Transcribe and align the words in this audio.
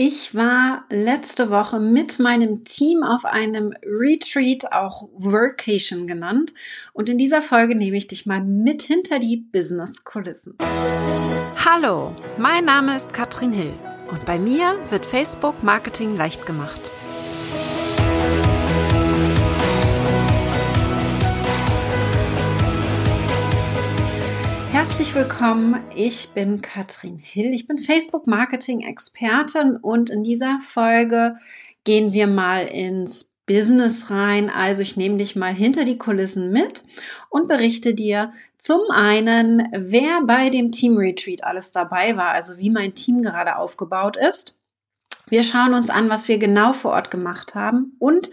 Ich 0.00 0.32
war 0.36 0.84
letzte 0.90 1.50
Woche 1.50 1.80
mit 1.80 2.20
meinem 2.20 2.62
Team 2.62 3.02
auf 3.02 3.24
einem 3.24 3.74
Retreat, 3.82 4.72
auch 4.72 5.08
Workation 5.14 6.06
genannt. 6.06 6.54
Und 6.92 7.08
in 7.08 7.18
dieser 7.18 7.42
Folge 7.42 7.74
nehme 7.74 7.96
ich 7.96 8.06
dich 8.06 8.24
mal 8.24 8.40
mit 8.44 8.82
hinter 8.82 9.18
die 9.18 9.38
Business-Kulissen. 9.38 10.56
Hallo, 11.64 12.14
mein 12.36 12.64
Name 12.64 12.94
ist 12.94 13.12
Katrin 13.12 13.50
Hill 13.50 13.72
und 14.12 14.24
bei 14.24 14.38
mir 14.38 14.78
wird 14.88 15.04
Facebook 15.04 15.64
Marketing 15.64 16.14
leicht 16.14 16.46
gemacht. 16.46 16.92
Herzlich 24.98 25.14
willkommen, 25.14 25.80
ich 25.94 26.30
bin 26.30 26.60
Katrin 26.60 27.16
Hill, 27.16 27.54
ich 27.54 27.68
bin 27.68 27.78
Facebook 27.78 28.26
Marketing 28.26 28.80
Expertin 28.80 29.76
und 29.76 30.10
in 30.10 30.24
dieser 30.24 30.58
Folge 30.58 31.36
gehen 31.84 32.12
wir 32.12 32.26
mal 32.26 32.64
ins 32.64 33.30
Business 33.46 34.10
rein. 34.10 34.50
Also 34.50 34.82
ich 34.82 34.96
nehme 34.96 35.16
dich 35.18 35.36
mal 35.36 35.54
hinter 35.54 35.84
die 35.84 35.98
Kulissen 35.98 36.50
mit 36.50 36.82
und 37.30 37.46
berichte 37.46 37.94
dir 37.94 38.32
zum 38.56 38.80
einen, 38.90 39.68
wer 39.72 40.22
bei 40.24 40.50
dem 40.50 40.72
Team 40.72 40.96
Retreat 40.96 41.44
alles 41.44 41.70
dabei 41.70 42.16
war, 42.16 42.30
also 42.30 42.58
wie 42.58 42.70
mein 42.70 42.96
Team 42.96 43.22
gerade 43.22 43.54
aufgebaut 43.54 44.16
ist. 44.16 44.58
Wir 45.28 45.44
schauen 45.44 45.74
uns 45.74 45.90
an, 45.90 46.10
was 46.10 46.26
wir 46.26 46.38
genau 46.38 46.72
vor 46.72 46.90
Ort 46.90 47.12
gemacht 47.12 47.54
haben 47.54 47.92
und 48.00 48.30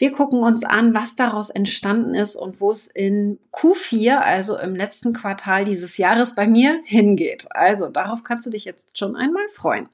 wir 0.00 0.12
gucken 0.12 0.42
uns 0.42 0.64
an, 0.64 0.94
was 0.94 1.14
daraus 1.14 1.50
entstanden 1.50 2.14
ist 2.14 2.34
und 2.34 2.62
wo 2.62 2.70
es 2.70 2.86
in 2.86 3.38
Q4, 3.52 4.16
also 4.16 4.56
im 4.56 4.74
letzten 4.74 5.12
Quartal 5.12 5.66
dieses 5.66 5.98
Jahres 5.98 6.34
bei 6.34 6.48
mir 6.48 6.80
hingeht. 6.84 7.46
Also 7.50 7.88
darauf 7.88 8.24
kannst 8.24 8.46
du 8.46 8.50
dich 8.50 8.64
jetzt 8.64 8.88
schon 8.98 9.14
einmal 9.14 9.46
freuen. 9.50 9.90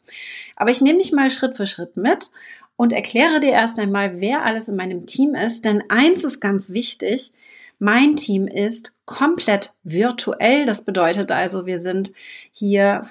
Aber 0.54 0.70
ich 0.70 0.80
nehme 0.80 1.00
dich 1.00 1.10
mal 1.10 1.28
Schritt 1.28 1.56
für 1.56 1.66
Schritt 1.66 1.96
mit 1.96 2.30
und 2.76 2.92
erkläre 2.92 3.40
dir 3.40 3.50
erst 3.50 3.80
einmal, 3.80 4.20
wer 4.20 4.44
alles 4.44 4.68
in 4.68 4.76
meinem 4.76 5.06
Team 5.06 5.34
ist. 5.34 5.64
Denn 5.64 5.82
eins 5.88 6.22
ist 6.22 6.38
ganz 6.38 6.70
wichtig. 6.70 7.32
Mein 7.80 8.14
Team 8.14 8.46
ist 8.46 8.92
komplett 9.06 9.74
virtuell. 9.82 10.66
Das 10.66 10.84
bedeutet 10.84 11.32
also, 11.32 11.66
wir 11.66 11.80
sind 11.80 12.12
hier 12.52 13.02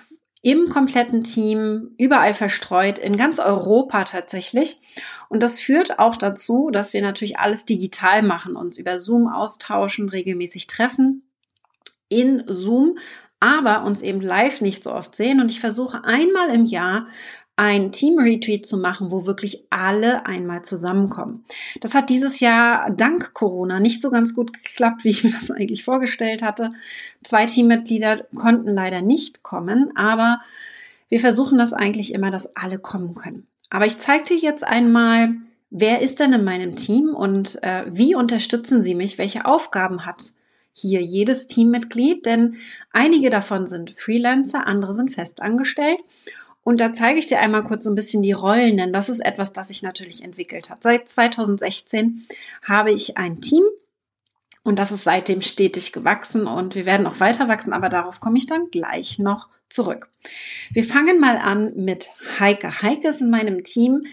im 0.45 0.69
kompletten 0.69 1.23
Team, 1.23 1.95
überall 1.97 2.35
verstreut, 2.35 2.99
in 2.99 3.17
ganz 3.17 3.39
Europa 3.39 4.03
tatsächlich. 4.03 4.79
Und 5.27 5.41
das 5.41 5.59
führt 5.59 5.97
auch 5.97 6.15
dazu, 6.15 6.69
dass 6.71 6.93
wir 6.93 7.01
natürlich 7.01 7.39
alles 7.39 7.65
digital 7.65 8.21
machen, 8.21 8.55
uns 8.55 8.77
über 8.77 8.99
Zoom 8.99 9.27
austauschen, 9.27 10.07
regelmäßig 10.07 10.67
treffen 10.67 11.23
in 12.09 12.43
Zoom, 12.45 12.99
aber 13.39 13.85
uns 13.85 14.03
eben 14.03 14.21
live 14.21 14.61
nicht 14.61 14.83
so 14.83 14.93
oft 14.93 15.15
sehen. 15.15 15.41
Und 15.41 15.49
ich 15.49 15.59
versuche 15.59 16.03
einmal 16.03 16.49
im 16.53 16.65
Jahr 16.65 17.07
ein 17.57 17.91
Team-Retreat 17.91 18.65
zu 18.65 18.77
machen, 18.77 19.11
wo 19.11 19.25
wirklich 19.25 19.65
alle 19.69 20.25
einmal 20.25 20.63
zusammenkommen. 20.63 21.45
Das 21.79 21.93
hat 21.93 22.09
dieses 22.09 22.41
Jahr 22.41 22.89
dank 22.91 23.33
Corona 23.33 23.79
nicht 23.79 24.01
so 24.01 24.09
ganz 24.09 24.35
gut 24.35 24.51
geklappt, 24.51 25.03
wie 25.03 25.09
ich 25.09 25.23
mir 25.23 25.31
das 25.31 25.51
eigentlich 25.51 25.83
vorgestellt 25.85 26.41
hatte. 26.41 26.73
Zwei 27.23 27.45
Teammitglieder 27.45 28.25
konnten 28.35 28.67
leider 28.67 29.01
nicht 29.01 29.43
kommen, 29.43 29.95
aber 29.95 30.41
wir 31.07 31.19
versuchen 31.19 31.57
das 31.57 31.71
eigentlich 31.71 32.13
immer, 32.13 32.29
dass 32.29 32.55
alle 32.57 32.77
kommen 32.77 33.15
können. 33.15 33.47
Aber 33.69 33.85
ich 33.85 33.99
zeige 33.99 34.25
dir 34.25 34.37
jetzt 34.37 34.63
einmal, 34.63 35.35
wer 35.69 36.01
ist 36.01 36.19
denn 36.19 36.33
in 36.33 36.43
meinem 36.43 36.75
Team 36.75 37.15
und 37.15 37.61
äh, 37.63 37.85
wie 37.87 38.15
unterstützen 38.15 38.81
sie 38.81 38.95
mich, 38.95 39.17
welche 39.17 39.45
Aufgaben 39.45 40.05
hat 40.05 40.33
hier 40.77 41.01
jedes 41.01 41.47
Teammitglied, 41.47 42.25
denn 42.25 42.57
einige 42.91 43.29
davon 43.29 43.65
sind 43.65 43.91
Freelancer, 43.91 44.67
andere 44.67 44.93
sind 44.93 45.13
festangestellt. 45.13 45.99
Und 46.65 46.81
da 46.81 46.93
zeige 46.93 47.19
ich 47.19 47.27
dir 47.27 47.39
einmal 47.39 47.63
kurz 47.63 47.83
so 47.83 47.91
ein 47.91 47.95
bisschen 47.95 48.23
die 48.23 48.31
Rollen, 48.31 48.77
denn 48.77 48.91
das 48.91 49.07
ist 49.07 49.19
etwas, 49.19 49.53
das 49.53 49.67
sich 49.67 49.83
natürlich 49.83 50.23
entwickelt 50.23 50.71
hat. 50.71 50.81
Seit 50.81 51.07
2016 51.07 52.25
habe 52.63 52.91
ich 52.91 53.17
ein 53.17 53.39
Team 53.39 53.63
und 54.63 54.79
das 54.79 54.91
ist 54.91 55.03
seitdem 55.03 55.43
stetig 55.43 55.93
gewachsen 55.93 56.47
und 56.47 56.73
wir 56.73 56.87
werden 56.87 57.05
auch 57.05 57.19
weiter 57.19 57.47
wachsen, 57.47 57.71
aber 57.71 57.87
darauf 57.89 58.19
komme 58.19 58.39
ich 58.39 58.47
dann 58.47 58.71
gleich 58.71 59.19
noch 59.19 59.49
zurück. 59.69 60.07
Wir 60.71 60.83
fangen 60.83 61.19
mal 61.19 61.37
an 61.37 61.71
mit 61.75 62.09
Heike. 62.39 62.81
Heike 62.81 63.09
ist 63.09 63.21
in 63.21 63.29
meinem 63.29 63.63
Team 63.63 64.07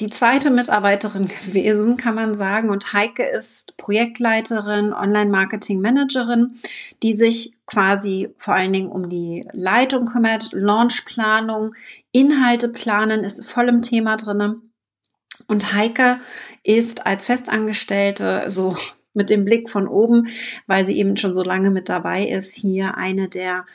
die 0.00 0.08
zweite 0.08 0.50
Mitarbeiterin 0.50 1.28
gewesen, 1.46 1.96
kann 1.96 2.14
man 2.14 2.34
sagen. 2.34 2.70
Und 2.70 2.92
Heike 2.92 3.24
ist 3.24 3.76
Projektleiterin, 3.76 4.92
Online-Marketing-Managerin, 4.92 6.58
die 7.02 7.14
sich 7.14 7.54
quasi 7.66 8.34
vor 8.36 8.54
allen 8.54 8.72
Dingen 8.72 8.90
um 8.90 9.08
die 9.08 9.46
Leitung 9.52 10.06
kümmert, 10.06 10.50
Launchplanung, 10.52 11.74
Inhalte 12.12 12.68
planen, 12.68 13.24
ist 13.24 13.44
voll 13.44 13.68
im 13.68 13.82
Thema 13.82 14.16
drinne. 14.16 14.60
Und 15.46 15.72
Heike 15.72 16.20
ist 16.62 17.06
als 17.06 17.26
Festangestellte 17.26 18.44
so 18.48 18.76
mit 19.12 19.28
dem 19.28 19.44
Blick 19.44 19.68
von 19.68 19.88
oben, 19.88 20.28
weil 20.66 20.84
sie 20.84 20.96
eben 20.96 21.16
schon 21.16 21.34
so 21.34 21.42
lange 21.42 21.70
mit 21.70 21.88
dabei 21.88 22.24
ist, 22.24 22.54
hier 22.54 22.96
eine 22.96 23.28
der 23.28 23.66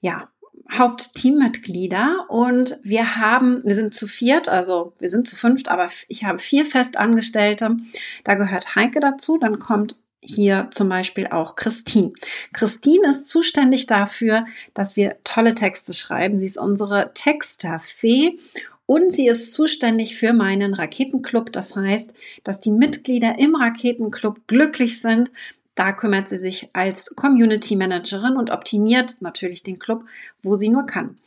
ja, 0.00 0.28
Hauptteammitglieder 0.72 2.26
und 2.28 2.78
wir 2.82 3.16
haben, 3.16 3.62
wir 3.64 3.74
sind 3.74 3.94
zu 3.94 4.06
viert, 4.06 4.48
also 4.48 4.92
wir 4.98 5.08
sind 5.08 5.26
zu 5.26 5.36
fünft, 5.36 5.68
aber 5.68 5.88
ich 6.08 6.24
habe 6.24 6.38
vier 6.38 6.64
Festangestellte. 6.64 7.76
Da 8.24 8.34
gehört 8.34 8.74
Heike 8.76 9.00
dazu, 9.00 9.38
dann 9.38 9.58
kommt 9.58 9.98
hier 10.22 10.68
zum 10.70 10.88
Beispiel 10.88 11.28
auch 11.28 11.56
Christine. 11.56 12.12
Christine 12.52 13.08
ist 13.08 13.26
zuständig 13.26 13.86
dafür, 13.86 14.44
dass 14.74 14.96
wir 14.96 15.16
tolle 15.24 15.54
Texte 15.54 15.94
schreiben. 15.94 16.38
Sie 16.38 16.46
ist 16.46 16.58
unsere 16.58 17.12
Texterfee 17.14 18.38
und 18.86 19.10
sie 19.10 19.28
ist 19.28 19.52
zuständig 19.52 20.16
für 20.16 20.32
meinen 20.32 20.74
Raketenclub. 20.74 21.52
Das 21.52 21.74
heißt, 21.74 22.12
dass 22.44 22.60
die 22.60 22.72
Mitglieder 22.72 23.38
im 23.38 23.54
Raketenclub 23.54 24.46
glücklich 24.46 25.00
sind, 25.00 25.30
da 25.74 25.92
kümmert 25.92 26.28
sie 26.28 26.38
sich 26.38 26.68
als 26.72 27.14
Community 27.16 27.76
Managerin 27.76 28.36
und 28.36 28.50
optimiert 28.50 29.16
natürlich 29.20 29.62
den 29.62 29.78
Club, 29.78 30.04
wo 30.42 30.56
sie 30.56 30.68
nur 30.68 30.86
kann. 30.86 31.18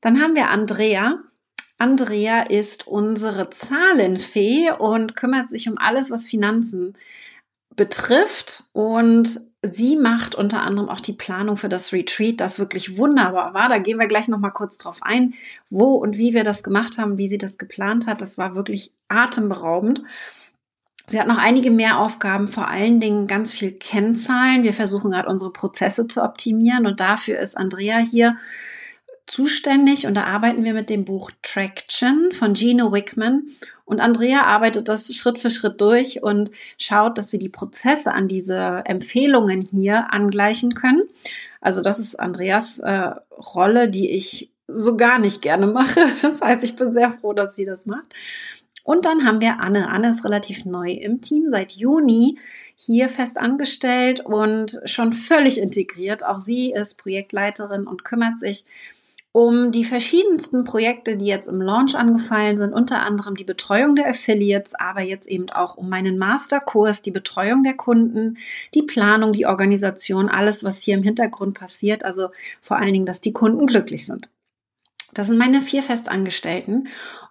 Dann 0.00 0.20
haben 0.20 0.34
wir 0.34 0.50
Andrea. 0.50 1.18
Andrea 1.78 2.42
ist 2.42 2.86
unsere 2.86 3.50
Zahlenfee 3.50 4.72
und 4.72 5.14
kümmert 5.16 5.50
sich 5.50 5.68
um 5.68 5.78
alles, 5.78 6.10
was 6.10 6.26
Finanzen 6.26 6.94
betrifft. 7.76 8.64
Und 8.72 9.40
sie 9.62 9.96
macht 9.96 10.34
unter 10.34 10.62
anderem 10.62 10.88
auch 10.88 11.00
die 11.00 11.12
Planung 11.12 11.56
für 11.56 11.68
das 11.68 11.92
Retreat, 11.92 12.40
das 12.40 12.58
wirklich 12.58 12.98
wunderbar 12.98 13.54
war. 13.54 13.68
Da 13.68 13.78
gehen 13.78 13.98
wir 13.98 14.08
gleich 14.08 14.28
noch 14.28 14.38
mal 14.38 14.50
kurz 14.50 14.76
drauf 14.78 14.98
ein, 15.02 15.34
wo 15.70 15.94
und 15.94 16.18
wie 16.18 16.34
wir 16.34 16.44
das 16.44 16.62
gemacht 16.62 16.98
haben, 16.98 17.16
wie 17.16 17.28
sie 17.28 17.38
das 17.38 17.58
geplant 17.58 18.06
hat. 18.06 18.20
Das 18.20 18.38
war 18.38 18.56
wirklich 18.56 18.92
atemberaubend. 19.08 20.02
Sie 21.08 21.18
hat 21.18 21.26
noch 21.26 21.38
einige 21.38 21.70
mehr 21.70 21.98
Aufgaben, 21.98 22.48
vor 22.48 22.68
allen 22.68 23.00
Dingen 23.00 23.26
ganz 23.26 23.52
viel 23.52 23.72
Kennzahlen. 23.72 24.62
Wir 24.62 24.74
versuchen 24.74 25.10
gerade 25.10 25.28
unsere 25.28 25.52
Prozesse 25.52 26.06
zu 26.06 26.22
optimieren 26.22 26.86
und 26.86 27.00
dafür 27.00 27.38
ist 27.38 27.56
Andrea 27.56 27.98
hier 27.98 28.36
zuständig 29.26 30.06
und 30.06 30.14
da 30.14 30.24
arbeiten 30.24 30.64
wir 30.64 30.74
mit 30.74 30.90
dem 30.90 31.04
Buch 31.04 31.30
Traction 31.42 32.30
von 32.32 32.54
Gino 32.54 32.92
Wickman 32.92 33.44
und 33.88 34.00
Andrea 34.00 34.42
arbeitet 34.42 34.88
das 34.88 35.10
Schritt 35.14 35.38
für 35.38 35.48
Schritt 35.48 35.80
durch 35.80 36.22
und 36.22 36.50
schaut, 36.76 37.16
dass 37.16 37.32
wir 37.32 37.38
die 37.38 37.48
Prozesse 37.48 38.12
an 38.12 38.28
diese 38.28 38.82
Empfehlungen 38.84 39.62
hier 39.62 40.12
angleichen 40.12 40.74
können. 40.74 41.04
Also 41.62 41.80
das 41.80 41.98
ist 41.98 42.20
Andreas 42.20 42.80
äh, 42.80 43.12
Rolle, 43.54 43.88
die 43.88 44.10
ich 44.10 44.50
so 44.66 44.98
gar 44.98 45.18
nicht 45.18 45.40
gerne 45.40 45.66
mache. 45.66 46.00
Das 46.22 46.42
heißt, 46.42 46.64
ich 46.64 46.76
bin 46.76 46.92
sehr 46.92 47.12
froh, 47.12 47.32
dass 47.32 47.56
sie 47.56 47.64
das 47.64 47.86
macht. 47.86 48.14
Und 48.88 49.04
dann 49.04 49.26
haben 49.26 49.42
wir 49.42 49.60
Anne. 49.60 49.90
Anne 49.90 50.08
ist 50.08 50.24
relativ 50.24 50.64
neu 50.64 50.92
im 50.92 51.20
Team, 51.20 51.50
seit 51.50 51.72
Juni 51.72 52.38
hier 52.74 53.10
fest 53.10 53.36
angestellt 53.36 54.20
und 54.20 54.80
schon 54.86 55.12
völlig 55.12 55.60
integriert. 55.60 56.24
Auch 56.24 56.38
sie 56.38 56.72
ist 56.72 56.96
Projektleiterin 56.96 57.86
und 57.86 58.02
kümmert 58.02 58.38
sich 58.38 58.64
um 59.30 59.72
die 59.72 59.84
verschiedensten 59.84 60.64
Projekte, 60.64 61.18
die 61.18 61.26
jetzt 61.26 61.50
im 61.50 61.60
Launch 61.60 61.96
angefallen 61.96 62.56
sind, 62.56 62.72
unter 62.72 63.02
anderem 63.02 63.34
die 63.34 63.44
Betreuung 63.44 63.94
der 63.94 64.08
Affiliates, 64.08 64.74
aber 64.74 65.02
jetzt 65.02 65.28
eben 65.28 65.50
auch 65.50 65.76
um 65.76 65.90
meinen 65.90 66.16
Masterkurs, 66.16 67.02
die 67.02 67.10
Betreuung 67.10 67.64
der 67.64 67.74
Kunden, 67.74 68.38
die 68.72 68.84
Planung, 68.84 69.34
die 69.34 69.44
Organisation, 69.44 70.30
alles, 70.30 70.64
was 70.64 70.80
hier 70.80 70.94
im 70.94 71.02
Hintergrund 71.02 71.58
passiert, 71.58 72.06
also 72.06 72.30
vor 72.62 72.78
allen 72.78 72.94
Dingen, 72.94 73.06
dass 73.06 73.20
die 73.20 73.34
Kunden 73.34 73.66
glücklich 73.66 74.06
sind. 74.06 74.30
Das 75.12 75.26
sind 75.26 75.36
meine 75.36 75.60
vier 75.60 75.82
Festangestellten. 75.82 76.88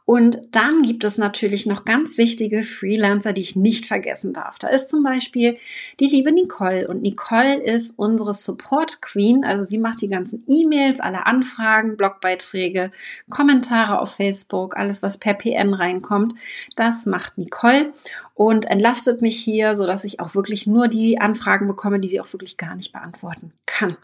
Und 0.10 0.40
dann 0.52 0.84
gibt 0.84 1.04
es 1.04 1.18
natürlich 1.18 1.66
noch 1.66 1.84
ganz 1.84 2.18
wichtige 2.18 2.64
Freelancer, 2.64 3.34
die 3.34 3.42
ich 3.42 3.58
nicht 3.58 3.86
vergessen 3.86 4.32
darf. 4.32 4.58
Da 4.58 4.70
ist 4.70 4.88
zum 4.88 5.04
Beispiel 5.04 5.58
die 6.00 6.06
liebe 6.06 6.32
Nicole. 6.32 6.88
Und 6.88 7.02
Nicole 7.02 7.56
ist 7.56 8.00
unsere 8.00 8.34
Support 8.34 9.02
Queen. 9.02 9.44
Also 9.44 9.64
sie 9.64 9.78
macht 9.78 10.02
die 10.02 10.08
ganzen 10.08 10.46
E-Mails, 10.48 11.02
alle 11.02 11.26
Anfragen, 11.26 11.98
Blogbeiträge, 11.98 12.92
Kommentare 13.30 14.00
auf 14.00 14.16
Facebook, 14.16 14.78
alles, 14.78 15.04
was 15.04 15.18
per 15.18 15.34
PN 15.34 15.74
reinkommt. 15.74 16.36
Das 16.78 17.06
macht 17.06 17.38
Nicole 17.38 17.92
und 18.34 18.70
entlastet 18.70 19.22
mich 19.22 19.38
hier, 19.38 19.76
so 19.76 19.86
dass 19.86 20.06
ich 20.06 20.22
auch 20.22 20.36
wirklich 20.36 20.68
nur 20.68 20.88
die 20.88 21.20
Anfragen 21.20 21.68
bekomme, 21.68 22.00
die 22.00 22.08
sie 22.08 22.22
auch 22.22 22.32
wirklich 22.32 22.56
gar 22.56 22.76
nicht 22.76 22.94
beantworten 22.94 23.52
kann. 23.66 23.98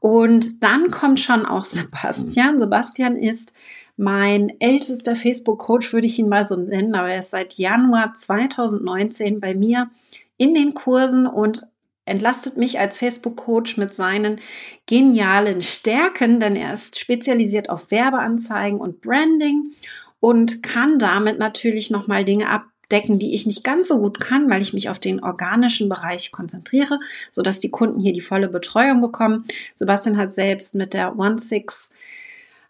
Und 0.00 0.64
dann 0.64 0.90
kommt 0.90 1.20
schon 1.20 1.44
auch 1.44 1.66
Sebastian. 1.66 2.58
Sebastian 2.58 3.16
ist 3.16 3.52
Mein 3.96 4.60
ältester 4.60 5.16
Facebook-Coach 5.16 5.92
würde 5.92 6.06
ich 6.06 6.18
ihn 6.18 6.28
mal 6.28 6.46
so 6.46 6.56
nennen, 6.56 6.94
aber 6.94 7.08
er 7.08 7.20
ist 7.20 7.30
seit 7.30 7.54
Januar 7.54 8.14
2019 8.14 9.40
bei 9.40 9.54
mir 9.54 9.90
in 10.36 10.52
den 10.52 10.74
Kursen 10.74 11.26
und 11.26 11.66
entlastet 12.04 12.56
mich 12.56 12.78
als 12.78 12.98
Facebook-Coach 12.98 13.78
mit 13.78 13.94
seinen 13.94 14.40
genialen 14.86 15.62
Stärken, 15.62 16.40
denn 16.40 16.56
er 16.56 16.72
ist 16.72 17.00
spezialisiert 17.00 17.70
auf 17.70 17.90
Werbeanzeigen 17.90 18.80
und 18.80 19.00
Branding 19.00 19.72
und 20.20 20.62
kann 20.62 20.98
damit 20.98 21.38
natürlich 21.38 21.90
nochmal 21.90 22.24
Dinge 22.24 22.48
abdecken, 22.50 23.18
die 23.18 23.34
ich 23.34 23.46
nicht 23.46 23.64
ganz 23.64 23.88
so 23.88 23.98
gut 23.98 24.20
kann, 24.20 24.48
weil 24.50 24.62
ich 24.62 24.72
mich 24.72 24.90
auf 24.90 24.98
den 24.98 25.22
organischen 25.24 25.88
Bereich 25.88 26.30
konzentriere, 26.32 27.00
sodass 27.32 27.60
die 27.60 27.70
Kunden 27.70 27.98
hier 27.98 28.12
die 28.12 28.20
volle 28.20 28.48
Betreuung 28.48 29.00
bekommen. 29.00 29.44
Sebastian 29.74 30.16
hat 30.16 30.32
selbst 30.32 30.74
mit 30.74 30.94
der 30.94 31.18
One 31.18 31.38
Six 31.38 31.90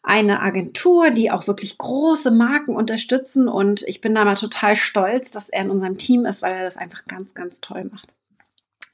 eine 0.07 0.41
Agentur, 0.41 1.11
die 1.11 1.33
auch 1.33 1.49
wirklich 1.49 1.79
große 1.79 2.31
Marken 2.31 2.77
unterstützen 2.77 3.49
und 3.49 3.83
ich 3.83 4.01
bin 4.01 4.15
da 4.15 4.25
mal 4.25 4.37
total 4.37 4.77
stolz, 4.77 5.33
dass 5.33 5.49
er 5.49 5.65
in 5.65 5.71
unserem 5.71 5.99
Team 5.99 6.25
ist, 6.25 6.43
weil 6.43 6.55
er 6.55 6.63
das 6.63 6.77
einfach 6.77 7.05
ganz, 7.07 7.35
ganz 7.35 7.61
toll 7.61 7.91
macht. 7.93 8.09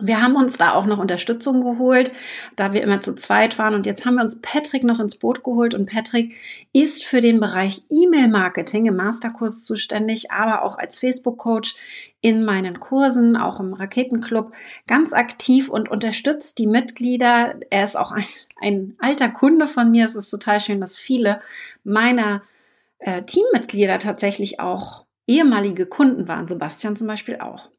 Wir 0.03 0.21
haben 0.21 0.35
uns 0.35 0.59
da 0.59 0.73
auch 0.73 0.85
noch 0.85 0.99
Unterstützung 0.99 1.61
geholt, 1.61 2.13
da 2.57 2.73
wir 2.73 2.83
immer 2.83 3.01
zu 3.01 3.15
zweit 3.15 3.59
waren. 3.59 3.75
Und 3.75 3.87
jetzt 3.87 4.05
haben 4.05 4.17
wir 4.17 4.23
uns 4.23 4.41
Patrick 4.41 4.83
noch 4.83 4.99
ins 4.99 5.15
Boot 5.15 5.45
geholt. 5.45 5.75
Und 5.75 5.89
Patrick 5.89 6.35
ist 6.73 7.05
für 7.05 7.21
den 7.21 7.39
Bereich 7.39 7.83
E-Mail-Marketing 7.89 8.87
im 8.87 8.97
Masterkurs 8.97 9.65
zuständig, 9.65 10.33
aber 10.33 10.63
auch 10.63 10.77
als 10.77 10.99
Facebook-Coach 10.99 11.77
in 12.21 12.45
meinen 12.45 12.81
Kursen, 12.81 13.37
auch 13.37 13.61
im 13.61 13.75
Raketenclub, 13.75 14.53
ganz 14.87 15.13
aktiv 15.13 15.69
und 15.69 15.89
unterstützt 15.89 16.59
die 16.59 16.67
Mitglieder. 16.67 17.55
Er 17.71 17.85
ist 17.85 17.97
auch 17.97 18.11
ein, 18.11 18.25
ein 18.61 18.97
alter 18.99 19.29
Kunde 19.29 19.67
von 19.67 19.91
mir. 19.91 20.05
Es 20.05 20.17
ist 20.17 20.31
total 20.31 20.61
schön, 20.61 20.81
dass 20.81 20.97
viele 20.97 21.41
meiner 21.85 22.43
äh, 22.99 23.23
Teammitglieder 23.23 23.99
tatsächlich 24.01 24.59
auch 24.59 25.05
ehemalige 25.27 25.87
Kunden 25.87 26.29
waren. 26.29 26.49
Sebastian 26.49 26.97
zum 26.97 27.07
Beispiel 27.07 27.39
auch 27.39 27.71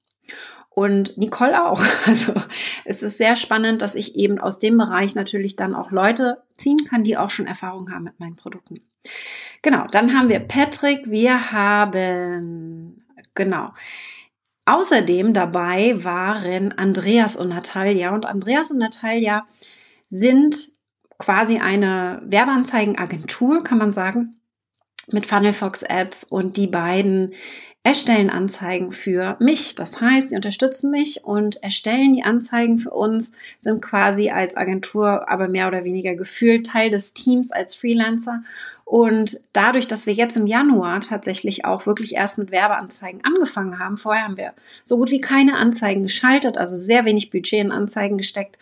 und 0.75 1.17
Nicole 1.17 1.65
auch. 1.65 1.81
Also 2.05 2.33
es 2.85 3.01
ist 3.01 3.17
sehr 3.17 3.35
spannend, 3.35 3.81
dass 3.81 3.95
ich 3.95 4.15
eben 4.15 4.39
aus 4.39 4.59
dem 4.59 4.77
Bereich 4.77 5.15
natürlich 5.15 5.55
dann 5.55 5.73
auch 5.73 5.91
Leute 5.91 6.43
ziehen 6.57 6.83
kann, 6.85 7.03
die 7.03 7.17
auch 7.17 7.29
schon 7.29 7.47
Erfahrung 7.47 7.91
haben 7.91 8.03
mit 8.03 8.19
meinen 8.19 8.35
Produkten. 8.35 8.81
Genau, 9.61 9.85
dann 9.89 10.17
haben 10.17 10.29
wir 10.29 10.39
Patrick, 10.39 11.09
wir 11.09 11.51
haben, 11.51 13.05
genau. 13.33 13.73
Außerdem 14.65 15.33
dabei 15.33 16.03
waren 16.03 16.71
Andreas 16.77 17.35
und 17.35 17.49
Natalia 17.49 18.13
und 18.13 18.25
Andreas 18.25 18.71
und 18.71 18.77
Natalia 18.77 19.45
sind 20.07 20.69
quasi 21.17 21.59
eine 21.59 22.21
Werbeanzeigenagentur, 22.25 23.63
kann 23.63 23.77
man 23.77 23.93
sagen, 23.93 24.39
mit 25.11 25.25
Funnel 25.25 25.53
Fox 25.53 25.83
Ads 25.83 26.23
und 26.25 26.57
die 26.57 26.67
beiden 26.67 27.33
erstellen 27.83 28.29
Anzeigen 28.29 28.93
für 28.93 29.35
mich. 29.39 29.75
Das 29.75 29.99
heißt, 29.99 30.29
sie 30.29 30.35
unterstützen 30.35 30.89
mich 30.89 31.25
und 31.25 31.61
erstellen 31.61 32.13
die 32.13 32.23
Anzeigen 32.23 32.79
für 32.79 32.91
uns, 32.91 33.33
sind 33.59 33.81
quasi 33.81 34.29
als 34.29 34.55
Agentur 34.55 35.29
aber 35.29 35.49
mehr 35.49 35.67
oder 35.67 35.83
weniger 35.83 36.15
gefühlt 36.15 36.65
Teil 36.65 36.89
des 36.89 37.13
Teams 37.13 37.51
als 37.51 37.75
Freelancer. 37.75 38.43
Und 38.85 39.39
dadurch, 39.51 39.87
dass 39.87 40.05
wir 40.05 40.13
jetzt 40.13 40.37
im 40.37 40.47
Januar 40.47 41.01
tatsächlich 41.01 41.65
auch 41.65 41.85
wirklich 41.85 42.15
erst 42.15 42.37
mit 42.37 42.51
Werbeanzeigen 42.51 43.23
angefangen 43.25 43.79
haben, 43.79 43.97
vorher 43.97 44.23
haben 44.23 44.37
wir 44.37 44.53
so 44.85 44.97
gut 44.97 45.11
wie 45.11 45.21
keine 45.21 45.57
Anzeigen 45.57 46.03
geschaltet, 46.03 46.57
also 46.57 46.77
sehr 46.77 47.03
wenig 47.03 47.31
Budget 47.31 47.59
in 47.59 47.71
Anzeigen 47.71 48.17
gesteckt, 48.17 48.57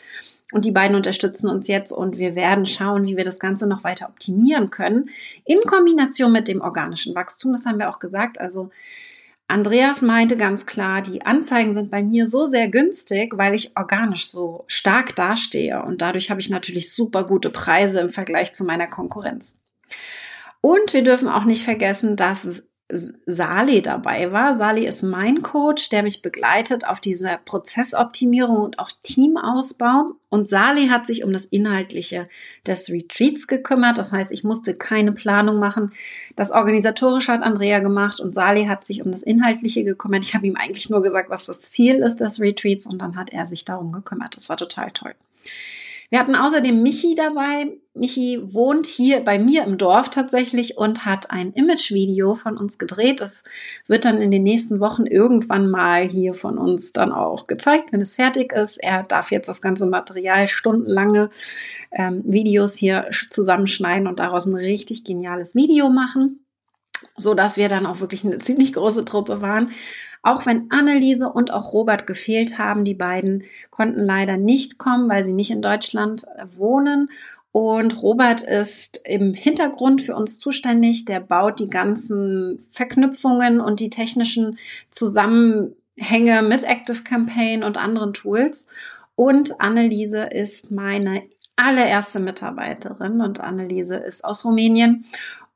und 0.51 0.65
die 0.65 0.71
beiden 0.71 0.97
unterstützen 0.97 1.47
uns 1.47 1.67
jetzt 1.67 1.91
und 1.91 2.17
wir 2.17 2.35
werden 2.35 2.65
schauen, 2.65 3.07
wie 3.07 3.15
wir 3.15 3.23
das 3.23 3.39
Ganze 3.39 3.67
noch 3.67 3.83
weiter 3.83 4.09
optimieren 4.09 4.69
können. 4.69 5.09
In 5.45 5.61
Kombination 5.65 6.31
mit 6.31 6.49
dem 6.49 6.61
organischen 6.61 7.15
Wachstum, 7.15 7.53
das 7.53 7.65
haben 7.65 7.79
wir 7.79 7.89
auch 7.89 7.99
gesagt. 7.99 8.37
Also 8.39 8.69
Andreas 9.51 10.01
meinte 10.01 10.37
ganz 10.37 10.65
klar, 10.65 11.01
die 11.01 11.25
Anzeigen 11.25 11.73
sind 11.73 11.91
bei 11.91 12.01
mir 12.01 12.25
so 12.25 12.45
sehr 12.45 12.69
günstig, 12.69 13.37
weil 13.37 13.53
ich 13.53 13.75
organisch 13.75 14.27
so 14.27 14.63
stark 14.67 15.13
dastehe 15.15 15.83
und 15.83 16.01
dadurch 16.01 16.29
habe 16.29 16.39
ich 16.39 16.49
natürlich 16.49 16.93
super 16.93 17.25
gute 17.25 17.49
Preise 17.49 17.99
im 17.99 18.07
Vergleich 18.07 18.53
zu 18.53 18.63
meiner 18.63 18.87
Konkurrenz. 18.87 19.61
Und 20.61 20.93
wir 20.93 21.03
dürfen 21.03 21.27
auch 21.27 21.43
nicht 21.43 21.63
vergessen, 21.63 22.15
dass 22.15 22.70
Sali 23.25 23.81
dabei 23.81 24.31
war. 24.31 24.53
Sali 24.53 24.85
ist 24.85 25.01
mein 25.03 25.41
Coach, 25.41 25.89
der 25.89 26.03
mich 26.03 26.21
begleitet 26.21 26.85
auf 26.85 26.99
dieser 26.99 27.37
Prozessoptimierung 27.37 28.57
und 28.57 28.79
auch 28.79 28.91
Teamausbau. 29.03 30.11
Und 30.29 30.47
Sali 30.47 30.87
hat 30.87 31.05
sich 31.05 31.23
um 31.23 31.31
das 31.31 31.45
Inhaltliche 31.45 32.27
des 32.67 32.89
Retreats 32.89 33.47
gekümmert. 33.47 33.97
Das 33.97 34.11
heißt, 34.11 34.31
ich 34.31 34.43
musste 34.43 34.75
keine 34.75 35.11
Planung 35.11 35.59
machen. 35.59 35.93
Das 36.35 36.51
Organisatorische 36.51 37.31
hat 37.31 37.43
Andrea 37.43 37.79
gemacht 37.79 38.19
und 38.19 38.35
Sali 38.35 38.65
hat 38.65 38.83
sich 38.83 39.03
um 39.03 39.11
das 39.11 39.23
Inhaltliche 39.23 39.83
gekümmert. 39.83 40.25
Ich 40.25 40.35
habe 40.35 40.47
ihm 40.47 40.57
eigentlich 40.57 40.89
nur 40.89 41.01
gesagt, 41.01 41.29
was 41.29 41.45
das 41.45 41.59
Ziel 41.61 41.97
ist 41.97 42.17
des 42.17 42.39
Retreats 42.39 42.85
und 42.85 43.01
dann 43.01 43.15
hat 43.15 43.31
er 43.31 43.45
sich 43.45 43.65
darum 43.65 43.91
gekümmert. 43.91 44.35
Das 44.35 44.49
war 44.49 44.57
total 44.57 44.91
toll. 44.91 45.15
Wir 46.11 46.19
hatten 46.19 46.35
außerdem 46.35 46.83
Michi 46.83 47.15
dabei. 47.15 47.77
Michi 47.93 48.37
wohnt 48.43 48.85
hier 48.85 49.21
bei 49.21 49.39
mir 49.39 49.63
im 49.63 49.77
Dorf 49.77 50.09
tatsächlich 50.09 50.77
und 50.77 51.05
hat 51.05 51.31
ein 51.31 51.53
Image-Video 51.53 52.35
von 52.35 52.57
uns 52.57 52.77
gedreht. 52.77 53.21
Das 53.21 53.45
wird 53.87 54.03
dann 54.03 54.21
in 54.21 54.29
den 54.29 54.43
nächsten 54.43 54.81
Wochen 54.81 55.05
irgendwann 55.05 55.69
mal 55.69 56.05
hier 56.05 56.33
von 56.33 56.57
uns 56.57 56.91
dann 56.91 57.13
auch 57.13 57.45
gezeigt, 57.45 57.93
wenn 57.93 58.01
es 58.01 58.15
fertig 58.15 58.51
ist. 58.51 58.75
Er 58.83 59.03
darf 59.03 59.31
jetzt 59.31 59.47
das 59.47 59.61
ganze 59.61 59.85
Material, 59.85 60.49
stundenlange 60.49 61.29
ähm, 61.93 62.23
Videos 62.25 62.75
hier 62.75 63.07
zusammenschneiden 63.29 64.05
und 64.05 64.19
daraus 64.19 64.45
ein 64.45 64.55
richtig 64.55 65.05
geniales 65.05 65.55
Video 65.55 65.89
machen 65.89 66.40
so 67.17 67.33
dass 67.33 67.57
wir 67.57 67.69
dann 67.69 67.85
auch 67.85 67.99
wirklich 67.99 68.25
eine 68.25 68.39
ziemlich 68.39 68.73
große 68.73 69.05
Truppe 69.05 69.41
waren. 69.41 69.71
Auch 70.23 70.45
wenn 70.45 70.69
Anneliese 70.69 71.29
und 71.29 71.51
auch 71.51 71.73
Robert 71.73 72.05
gefehlt 72.05 72.59
haben, 72.59 72.85
die 72.85 72.93
beiden 72.93 73.43
konnten 73.71 74.01
leider 74.01 74.37
nicht 74.37 74.77
kommen, 74.77 75.09
weil 75.09 75.23
sie 75.23 75.33
nicht 75.33 75.51
in 75.51 75.61
Deutschland 75.61 76.25
äh, 76.35 76.45
wohnen. 76.51 77.09
Und 77.51 78.01
Robert 78.01 78.41
ist 78.41 79.01
im 79.03 79.33
Hintergrund 79.33 80.01
für 80.01 80.15
uns 80.15 80.37
zuständig. 80.37 81.05
Der 81.05 81.19
baut 81.19 81.59
die 81.59 81.69
ganzen 81.69 82.65
Verknüpfungen 82.71 83.59
und 83.59 83.79
die 83.79 83.89
technischen 83.89 84.57
Zusammenhänge 84.89 86.43
mit 86.43 86.63
Active 86.63 87.03
Campaign 87.03 87.63
und 87.63 87.77
anderen 87.77 88.13
Tools. 88.13 88.67
Und 89.15 89.59
Anneliese 89.59 90.23
ist 90.23 90.71
meine 90.71 91.23
allererste 91.57 92.19
Mitarbeiterin 92.19 93.21
und 93.21 93.39
Anneliese 93.39 93.95
ist 93.97 94.23
aus 94.23 94.45
Rumänien 94.45 95.05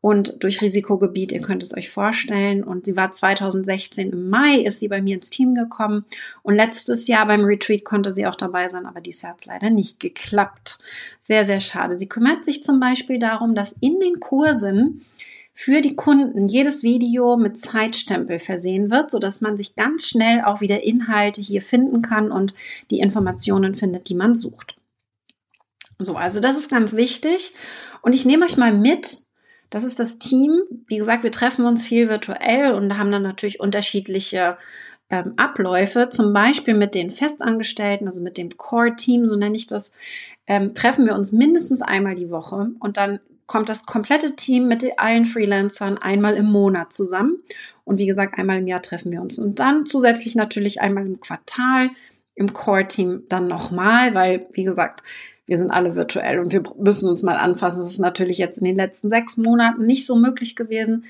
und 0.06 0.44
durch 0.44 0.62
Risikogebiet, 0.62 1.32
ihr 1.32 1.42
könnt 1.42 1.64
es 1.64 1.76
euch 1.76 1.90
vorstellen. 1.90 2.64
Und 2.64 2.86
sie 2.86 2.96
war 2.96 3.10
2016 3.10 4.12
im 4.12 4.30
Mai, 4.30 4.58
ist 4.60 4.80
sie 4.80 4.88
bei 4.88 5.02
mir 5.02 5.16
ins 5.16 5.32
Team 5.32 5.56
gekommen. 5.56 6.06
Und 6.44 6.54
letztes 6.54 7.08
Jahr 7.08 7.26
beim 7.26 7.44
Retreat 7.44 7.84
konnte 7.84 8.12
sie 8.12 8.28
auch 8.28 8.36
dabei 8.36 8.68
sein, 8.68 8.86
aber 8.86 9.02
dies 9.02 9.24
hat 9.24 9.40
es 9.40 9.48
leider 9.48 9.72
nicht 9.72 10.00
geklappt. 10.00 10.78
Sehr, 11.18 11.44
sehr 11.44 11.60
schade. 11.60 11.98
Sie 11.98 12.08
kümmert 12.08 12.44
sich 12.44 12.62
zum 12.62 12.80
Beispiel 12.80 13.18
darum, 13.18 13.56
dass 13.56 13.74
in 13.80 14.00
den 14.00 14.20
Kursen 14.20 15.04
für 15.52 15.82
die 15.82 15.96
Kunden 15.96 16.48
jedes 16.48 16.84
Video 16.84 17.36
mit 17.36 17.58
Zeitstempel 17.58 18.38
versehen 18.38 18.92
wird, 18.92 19.10
sodass 19.10 19.42
man 19.42 19.58
sich 19.58 19.76
ganz 19.76 20.06
schnell 20.06 20.44
auch 20.46 20.62
wieder 20.62 20.84
Inhalte 20.84 21.42
hier 21.42 21.64
finden 21.64 22.04
kann 22.04 22.32
und 22.32 22.54
die 22.92 23.00
Informationen 23.00 23.74
findet, 23.74 24.08
die 24.10 24.16
man 24.16 24.36
sucht. 24.36 24.76
So, 25.98 26.16
also 26.16 26.42
das 26.42 26.58
ist 26.58 26.70
ganz 26.70 26.96
wichtig. 26.96 27.54
Und 28.04 28.14
ich 28.14 28.24
nehme 28.24 28.46
euch 28.46 28.56
mal 28.56 28.72
mit 28.72 29.25
das 29.76 29.84
ist 29.84 30.00
das 30.00 30.20
Team. 30.20 30.62
Wie 30.88 30.96
gesagt, 30.96 31.24
wir 31.24 31.34
treffen 31.34 31.66
uns 31.66 31.86
viel 31.86 32.08
virtuell 32.08 32.72
und 32.72 32.98
haben 32.98 33.12
dann 33.12 33.24
natürlich 33.24 33.60
unterschiedliche 33.60 34.58
ähm, 35.10 35.34
Abläufe. 35.36 36.08
Zum 36.08 36.32
Beispiel 36.32 36.74
mit 36.74 36.96
den 36.96 37.12
Festangestellten, 37.12 38.08
also 38.08 38.24
mit 38.24 38.38
dem 38.38 38.56
Core-Team, 38.56 39.26
so 39.26 39.36
nenne 39.36 39.58
ich 39.58 39.68
das, 39.68 39.92
ähm, 40.48 40.74
treffen 40.76 41.06
wir 41.06 41.14
uns 41.14 41.34
mindestens 41.34 41.82
einmal 41.82 42.16
die 42.16 42.30
Woche 42.30 42.70
und 42.80 42.96
dann 42.96 43.20
kommt 43.48 43.68
das 43.68 43.86
komplette 43.86 44.38
Team 44.38 44.70
mit 44.70 44.86
allen 44.98 45.26
Freelancern 45.26 45.98
einmal 45.98 46.36
im 46.36 46.46
Monat 46.46 46.94
zusammen. 46.94 47.44
Und 47.84 47.98
wie 47.98 48.08
gesagt, 48.08 48.40
einmal 48.40 48.60
im 48.60 48.68
Jahr 48.68 48.82
treffen 48.82 49.12
wir 49.12 49.22
uns. 49.22 49.38
Und 49.38 49.60
dann 49.60 49.86
zusätzlich 49.86 50.36
natürlich 50.36 50.80
einmal 50.80 51.06
im 51.06 51.20
Quartal 51.20 51.90
im 52.34 52.54
Core-Team 52.54 53.24
dann 53.28 53.48
nochmal, 53.48 54.14
weil, 54.14 54.48
wie 54.54 54.64
gesagt, 54.64 55.04
wir 55.46 55.58
sind 55.58 55.72
alle 55.72 55.96
virtuell 55.96 56.40
und 56.40 56.52
wir 56.52 56.64
müssen 56.78 57.10
uns 57.10 57.24
mal 57.24 57.38
anfassen. 57.38 57.84
Das 57.84 57.94
ist 57.94 58.00
natürlich 58.00 58.38
jetzt 58.38 58.58
in 58.58 58.66
den 58.66 58.76
letzten 58.76 59.10
sechs 59.10 59.38
Monaten 59.38 59.86
nicht 59.86 60.06
so 60.06 60.16
möglich 60.16 60.56
gewesen. 60.56 61.06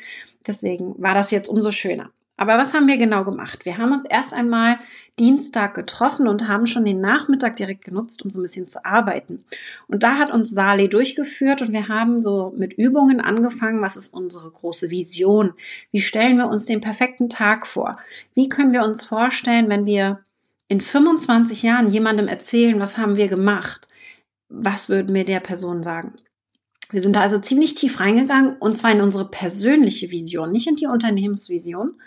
Deswegen 0.46 0.96
war 0.98 1.13
das 1.13 1.32
jetzt 1.32 1.48
umso 1.48 1.72
schöner. 1.72 2.12
Aber 2.38 2.58
was 2.58 2.74
haben 2.74 2.88
wir 2.88 2.98
genau 2.98 3.24
gemacht? 3.24 3.65
Wir 3.65 3.77
haben 3.77 3.94
uns 3.94 4.04
erst 4.04 4.34
einmal 4.34 4.77
Dienstag 5.18 5.74
getroffen 5.74 6.27
und 6.27 6.50
haben 6.50 6.65
schon 6.65 6.84
den 6.84 7.00
Nachmittag 7.00 7.56
direkt 7.56 7.86
genutzt, 7.86 8.25
um 8.25 8.32
so 8.32 8.39
ein 8.39 8.44
bisschen 8.44 8.68
zu 8.68 8.84
arbeiten. 8.84 9.46
Und 9.88 10.04
da 10.04 10.18
hat 10.18 10.32
uns 10.32 10.51
Sali 10.51 10.89
durchgeführt 10.89 11.62
und 11.62 11.72
wir 11.72 11.88
haben 11.88 12.22
so 12.22 12.54
mit 12.58 12.74
Übungen 12.74 13.22
angefangen. 13.22 13.82
Was 13.82 13.96
ist 13.96 14.13
unsere 14.13 14.51
große 14.51 14.92
Vision? 14.92 15.54
Wie 15.92 16.01
stellen 16.01 16.36
wir 16.36 16.50
uns 16.50 16.65
den 16.65 16.82
perfekten 16.82 17.30
Tag 17.30 17.65
vor? 17.65 17.98
Wie 18.34 18.50
können 18.50 18.74
wir 18.74 18.84
uns 18.84 19.06
vorstellen, 19.06 19.70
wenn 19.70 19.86
wir 19.86 20.20
in 20.68 20.82
25 20.82 21.63
Jahren 21.63 21.89
jemandem 21.89 22.27
erzählen, 22.27 22.80
was 22.82 22.98
haben 22.98 23.15
wir 23.15 23.30
gemacht? 23.30 23.88
Was 24.50 24.90
würden 24.90 25.14
mir 25.14 25.25
der 25.25 25.40
Person 25.40 25.84
sagen? 25.84 26.14
Wir 26.92 27.02
sind 27.02 27.16
da 27.16 27.22
also 27.22 27.40
ziemlich 27.40 27.74
tief 27.74 28.00
reingegangen 28.00 28.58
und 28.58 28.78
zwar 28.78 28.92
in 28.92 29.02
unsere 29.02 29.30
persönliche 29.30 30.12
Vision, 30.12 30.52
nicht 30.52 30.68
in 30.68 30.75
die 30.75 30.86
Unternehmensvision 30.86 32.00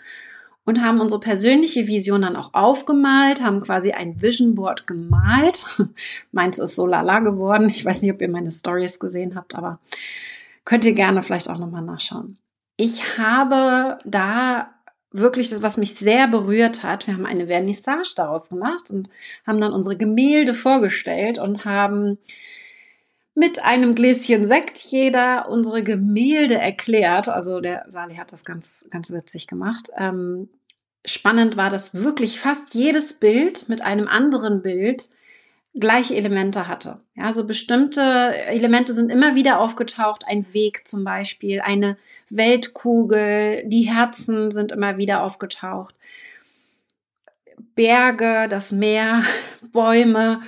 und 0.65 0.81
haben 0.81 1.01
unsere 1.01 1.19
persönliche 1.19 1.87
Vision 1.87 2.21
dann 2.21 2.35
auch 2.35 2.53
aufgemalt, 2.53 3.41
haben 3.41 3.59
quasi 3.61 3.91
ein 3.91 4.21
Vision 4.21 4.55
Board 4.55 4.87
gemalt. 4.87 5.65
Meins 6.31 6.59
ist 6.59 6.75
so 6.75 6.85
lala 6.85 7.19
geworden. 7.19 7.69
Ich 7.69 7.83
weiß 7.83 8.01
nicht, 8.01 8.11
ob 8.11 8.21
ihr 8.21 8.29
meine 8.29 8.51
Stories 8.51 8.99
gesehen 8.99 9.35
habt, 9.35 9.55
aber 9.55 9.79
könnt 10.65 10.85
ihr 10.85 10.93
gerne 10.93 11.21
vielleicht 11.21 11.49
auch 11.49 11.57
nochmal 11.57 11.81
nachschauen. 11.81 12.37
Ich 12.77 13.17
habe 13.17 13.97
da 14.05 14.78
wirklich, 15.11 15.49
was 15.61 15.77
mich 15.77 15.95
sehr 15.95 16.27
berührt 16.27 16.83
hat, 16.83 17.07
wir 17.07 17.15
haben 17.15 17.25
eine 17.25 17.47
Vernissage 17.47 18.13
daraus 18.15 18.49
gemacht 18.49 18.91
und 18.91 19.09
haben 19.45 19.59
dann 19.59 19.73
unsere 19.73 19.97
Gemälde 19.97 20.53
vorgestellt 20.53 21.39
und 21.39 21.65
haben 21.65 22.17
mit 23.35 23.63
einem 23.63 23.95
Gläschen 23.95 24.47
Sekt 24.47 24.77
jeder 24.77 25.49
unsere 25.49 25.83
Gemälde 25.83 26.55
erklärt. 26.55 27.29
Also 27.29 27.61
der 27.61 27.85
Sali 27.87 28.15
hat 28.15 28.31
das 28.33 28.43
ganz, 28.43 28.87
ganz 28.91 29.11
witzig 29.11 29.47
gemacht. 29.47 29.89
Ähm, 29.97 30.49
spannend 31.05 31.55
war, 31.55 31.69
dass 31.69 31.93
wirklich 31.93 32.39
fast 32.39 32.75
jedes 32.75 33.13
Bild 33.13 33.69
mit 33.69 33.81
einem 33.81 34.07
anderen 34.07 34.61
Bild 34.61 35.07
gleiche 35.79 36.15
Elemente 36.15 36.67
hatte. 36.67 37.01
Ja, 37.15 37.33
so 37.33 37.45
bestimmte 37.45 38.01
Elemente 38.01 38.93
sind 38.93 39.09
immer 39.09 39.35
wieder 39.35 39.59
aufgetaucht. 39.59 40.23
Ein 40.27 40.53
Weg 40.53 40.87
zum 40.87 41.03
Beispiel, 41.03 41.61
eine 41.61 41.97
Weltkugel, 42.29 43.63
die 43.65 43.83
Herzen 43.83 44.51
sind 44.51 44.71
immer 44.71 44.97
wieder 44.97 45.23
aufgetaucht. 45.23 45.95
Berge, 47.75 48.47
das 48.49 48.71
Meer, 48.71 49.23
Bäume. 49.71 50.41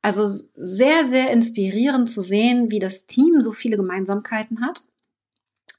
Also 0.00 0.26
sehr, 0.56 1.04
sehr 1.04 1.30
inspirierend 1.30 2.10
zu 2.10 2.22
sehen, 2.22 2.70
wie 2.70 2.80
das 2.80 3.06
Team 3.06 3.40
so 3.40 3.52
viele 3.52 3.76
Gemeinsamkeiten 3.76 4.66
hat 4.66 4.82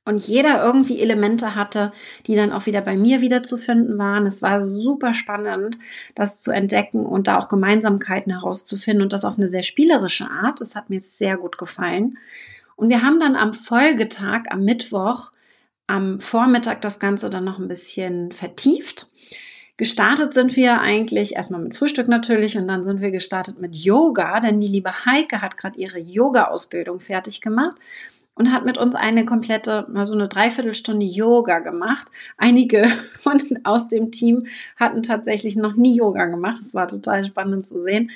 und 0.06 0.28
jeder 0.28 0.64
irgendwie 0.64 1.00
Elemente 1.00 1.56
hatte, 1.56 1.94
die 2.28 2.36
dann 2.36 2.52
auch 2.52 2.66
wieder 2.66 2.82
bei 2.82 2.98
mir 2.98 3.22
wiederzufinden 3.22 3.98
waren. 3.98 4.26
Es 4.26 4.42
war 4.42 4.66
super 4.66 5.14
spannend, 5.14 5.78
das 6.14 6.42
zu 6.42 6.52
entdecken 6.52 7.06
und 7.06 7.28
da 7.28 7.40
auch 7.40 7.48
Gemeinsamkeiten 7.48 8.34
herauszufinden 8.34 9.04
und 9.04 9.14
das 9.14 9.24
auf 9.24 9.38
eine 9.38 9.48
sehr 9.48 9.64
spielerische 9.64 10.30
Art. 10.30 10.60
Das 10.60 10.76
hat 10.76 10.90
mir 10.90 11.00
sehr 11.00 11.38
gut 11.38 11.58
gefallen. 11.58 12.18
Und 12.76 12.90
wir 12.90 13.02
haben 13.02 13.20
dann 13.20 13.36
am 13.36 13.54
Folgetag, 13.54 14.44
am 14.50 14.64
Mittwoch, 14.64 15.32
am 15.88 16.20
Vormittag 16.20 16.82
das 16.82 17.00
Ganze 17.00 17.30
dann 17.30 17.46
noch 17.46 17.60
ein 17.60 17.68
bisschen 17.68 18.32
vertieft. 18.32 19.08
Gestartet 19.78 20.34
sind 20.34 20.56
wir 20.56 20.82
eigentlich 20.82 21.36
erstmal 21.36 21.62
mit 21.62 21.76
Frühstück 21.76 22.08
natürlich 22.08 22.58
und 22.58 22.68
dann 22.68 22.84
sind 22.84 23.02
wir 23.02 23.10
gestartet 23.10 23.60
mit 23.60 23.76
Yoga, 23.76 24.40
denn 24.40 24.62
die 24.62 24.68
liebe 24.68 25.06
Heike 25.06 25.42
hat 25.42 25.58
gerade 25.58 25.80
ihre 25.80 25.98
Yoga-Ausbildung 25.98 27.00
fertig 27.00 27.42
gemacht 27.42 27.76
und 28.36 28.52
hat 28.52 28.66
mit 28.66 28.78
uns 28.78 28.96
eine 28.96 29.26
komplette, 29.26 29.86
mal 29.90 30.06
so 30.06 30.14
eine 30.14 30.28
Dreiviertelstunde 30.28 31.06
Yoga 31.06 31.60
gemacht. 31.60 32.08
Einige 32.38 32.88
von 33.20 33.42
aus 33.64 33.88
dem 33.88 34.12
Team 34.12 34.48
hatten 34.76 35.04
tatsächlich 35.04 35.56
noch 35.56 35.76
nie 35.76 35.96
Yoga 35.98 36.26
gemacht. 36.26 36.58
Das 36.60 36.74
war 36.74 36.88
total 36.88 37.26
spannend 37.26 37.68
zu 37.68 37.78
sehen. 37.78 38.12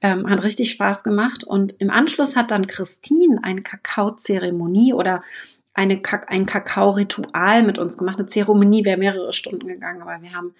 Ähm, 0.00 0.28
hat 0.28 0.42
richtig 0.42 0.70
Spaß 0.70 1.04
gemacht. 1.04 1.44
Und 1.44 1.76
im 1.78 1.90
Anschluss 1.90 2.34
hat 2.34 2.50
dann 2.50 2.66
Christine 2.66 3.38
eine 3.42 3.62
Kakaozeremonie 3.62 4.92
oder 4.92 5.22
eine, 5.72 6.00
ein 6.26 6.46
Kakao-Ritual 6.46 7.62
mit 7.62 7.78
uns 7.78 7.96
gemacht. 7.96 8.18
Eine 8.18 8.26
Zeremonie 8.26 8.84
wäre 8.84 8.98
mehrere 8.98 9.32
Stunden 9.32 9.68
gegangen, 9.68 10.02
aber 10.02 10.20
wir 10.20 10.34
haben, 10.34 10.54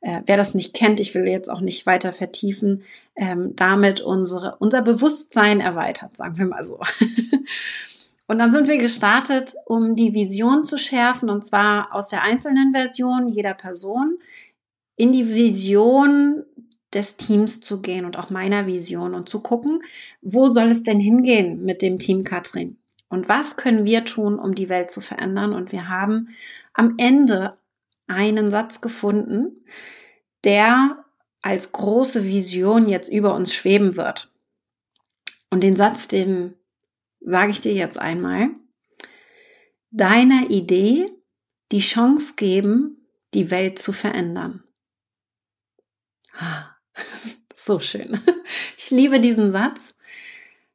äh, 0.00 0.22
wer 0.24 0.38
das 0.38 0.54
nicht 0.54 0.74
kennt, 0.74 1.00
ich 1.00 1.14
will 1.14 1.28
jetzt 1.28 1.50
auch 1.50 1.60
nicht 1.60 1.84
weiter 1.84 2.12
vertiefen, 2.12 2.82
ähm, 3.14 3.54
damit 3.56 4.00
unsere, 4.00 4.56
unser 4.58 4.80
Bewusstsein 4.80 5.60
erweitert, 5.60 6.16
sagen 6.16 6.38
wir 6.38 6.46
mal 6.46 6.62
so. 6.62 6.80
Und 8.26 8.38
dann 8.38 8.52
sind 8.52 8.68
wir 8.68 8.78
gestartet, 8.78 9.54
um 9.66 9.96
die 9.96 10.14
Vision 10.14 10.64
zu 10.64 10.78
schärfen, 10.78 11.28
und 11.28 11.44
zwar 11.44 11.94
aus 11.94 12.08
der 12.08 12.22
einzelnen 12.22 12.72
Version 12.72 13.28
jeder 13.28 13.54
Person 13.54 14.18
in 14.96 15.12
die 15.12 15.28
Vision 15.28 16.44
des 16.94 17.16
Teams 17.16 17.60
zu 17.60 17.82
gehen 17.82 18.04
und 18.04 18.16
auch 18.16 18.30
meiner 18.30 18.66
Vision 18.66 19.14
und 19.14 19.28
zu 19.28 19.40
gucken, 19.40 19.82
wo 20.22 20.48
soll 20.48 20.68
es 20.68 20.84
denn 20.84 21.00
hingehen 21.00 21.64
mit 21.64 21.82
dem 21.82 21.98
Team 21.98 22.24
Katrin? 22.24 22.78
Und 23.08 23.28
was 23.28 23.56
können 23.56 23.84
wir 23.84 24.04
tun, 24.04 24.38
um 24.38 24.54
die 24.54 24.68
Welt 24.68 24.90
zu 24.90 25.00
verändern? 25.00 25.52
Und 25.52 25.72
wir 25.72 25.88
haben 25.88 26.30
am 26.72 26.94
Ende 26.96 27.56
einen 28.06 28.50
Satz 28.50 28.80
gefunden, 28.80 29.64
der 30.44 31.04
als 31.42 31.72
große 31.72 32.24
Vision 32.24 32.88
jetzt 32.88 33.12
über 33.12 33.34
uns 33.34 33.52
schweben 33.52 33.96
wird. 33.96 34.30
Und 35.50 35.62
den 35.62 35.76
Satz, 35.76 36.08
den 36.08 36.54
sage 37.24 37.50
ich 37.52 37.60
dir 37.60 37.72
jetzt 37.72 37.98
einmal, 37.98 38.50
deiner 39.90 40.50
Idee 40.50 41.10
die 41.72 41.80
Chance 41.80 42.34
geben, 42.36 43.08
die 43.32 43.50
Welt 43.50 43.78
zu 43.78 43.92
verändern. 43.92 44.62
Ah, 46.36 46.76
so 47.54 47.80
schön. 47.80 48.20
Ich 48.76 48.90
liebe 48.90 49.18
diesen 49.18 49.50
Satz. 49.50 49.94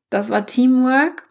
Das 0.09 0.31
war 0.31 0.47
Teamwork 0.47 1.29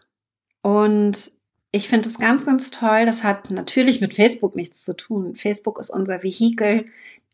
und 0.61 1.31
ich 1.71 1.89
finde 1.89 2.07
es 2.07 2.17
ganz, 2.17 2.45
ganz 2.45 2.71
toll. 2.71 3.05
Das 3.05 3.23
hat 3.23 3.51
natürlich 3.51 3.99
mit 3.99 4.13
Facebook 4.13 4.55
nichts 4.55 4.83
zu 4.83 4.95
tun. 4.95 5.35
Facebook 5.35 5.77
ist 5.77 5.89
unser 5.89 6.23
Vehikel, 6.23 6.85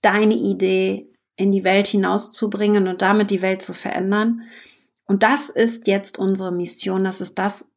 deine 0.02 0.34
Idee 0.34 1.08
in 1.36 1.52
die 1.52 1.64
Welt 1.64 1.88
hinauszubringen 1.88 2.88
und 2.88 3.02
damit 3.02 3.30
die 3.30 3.42
Welt 3.42 3.62
zu 3.62 3.74
verändern. 3.74 4.42
Und 5.06 5.24
das 5.24 5.50
ist 5.50 5.88
jetzt 5.88 6.18
unsere 6.18 6.52
Mission. 6.52 7.04
Das 7.04 7.22
ist 7.22 7.38
das, 7.38 7.72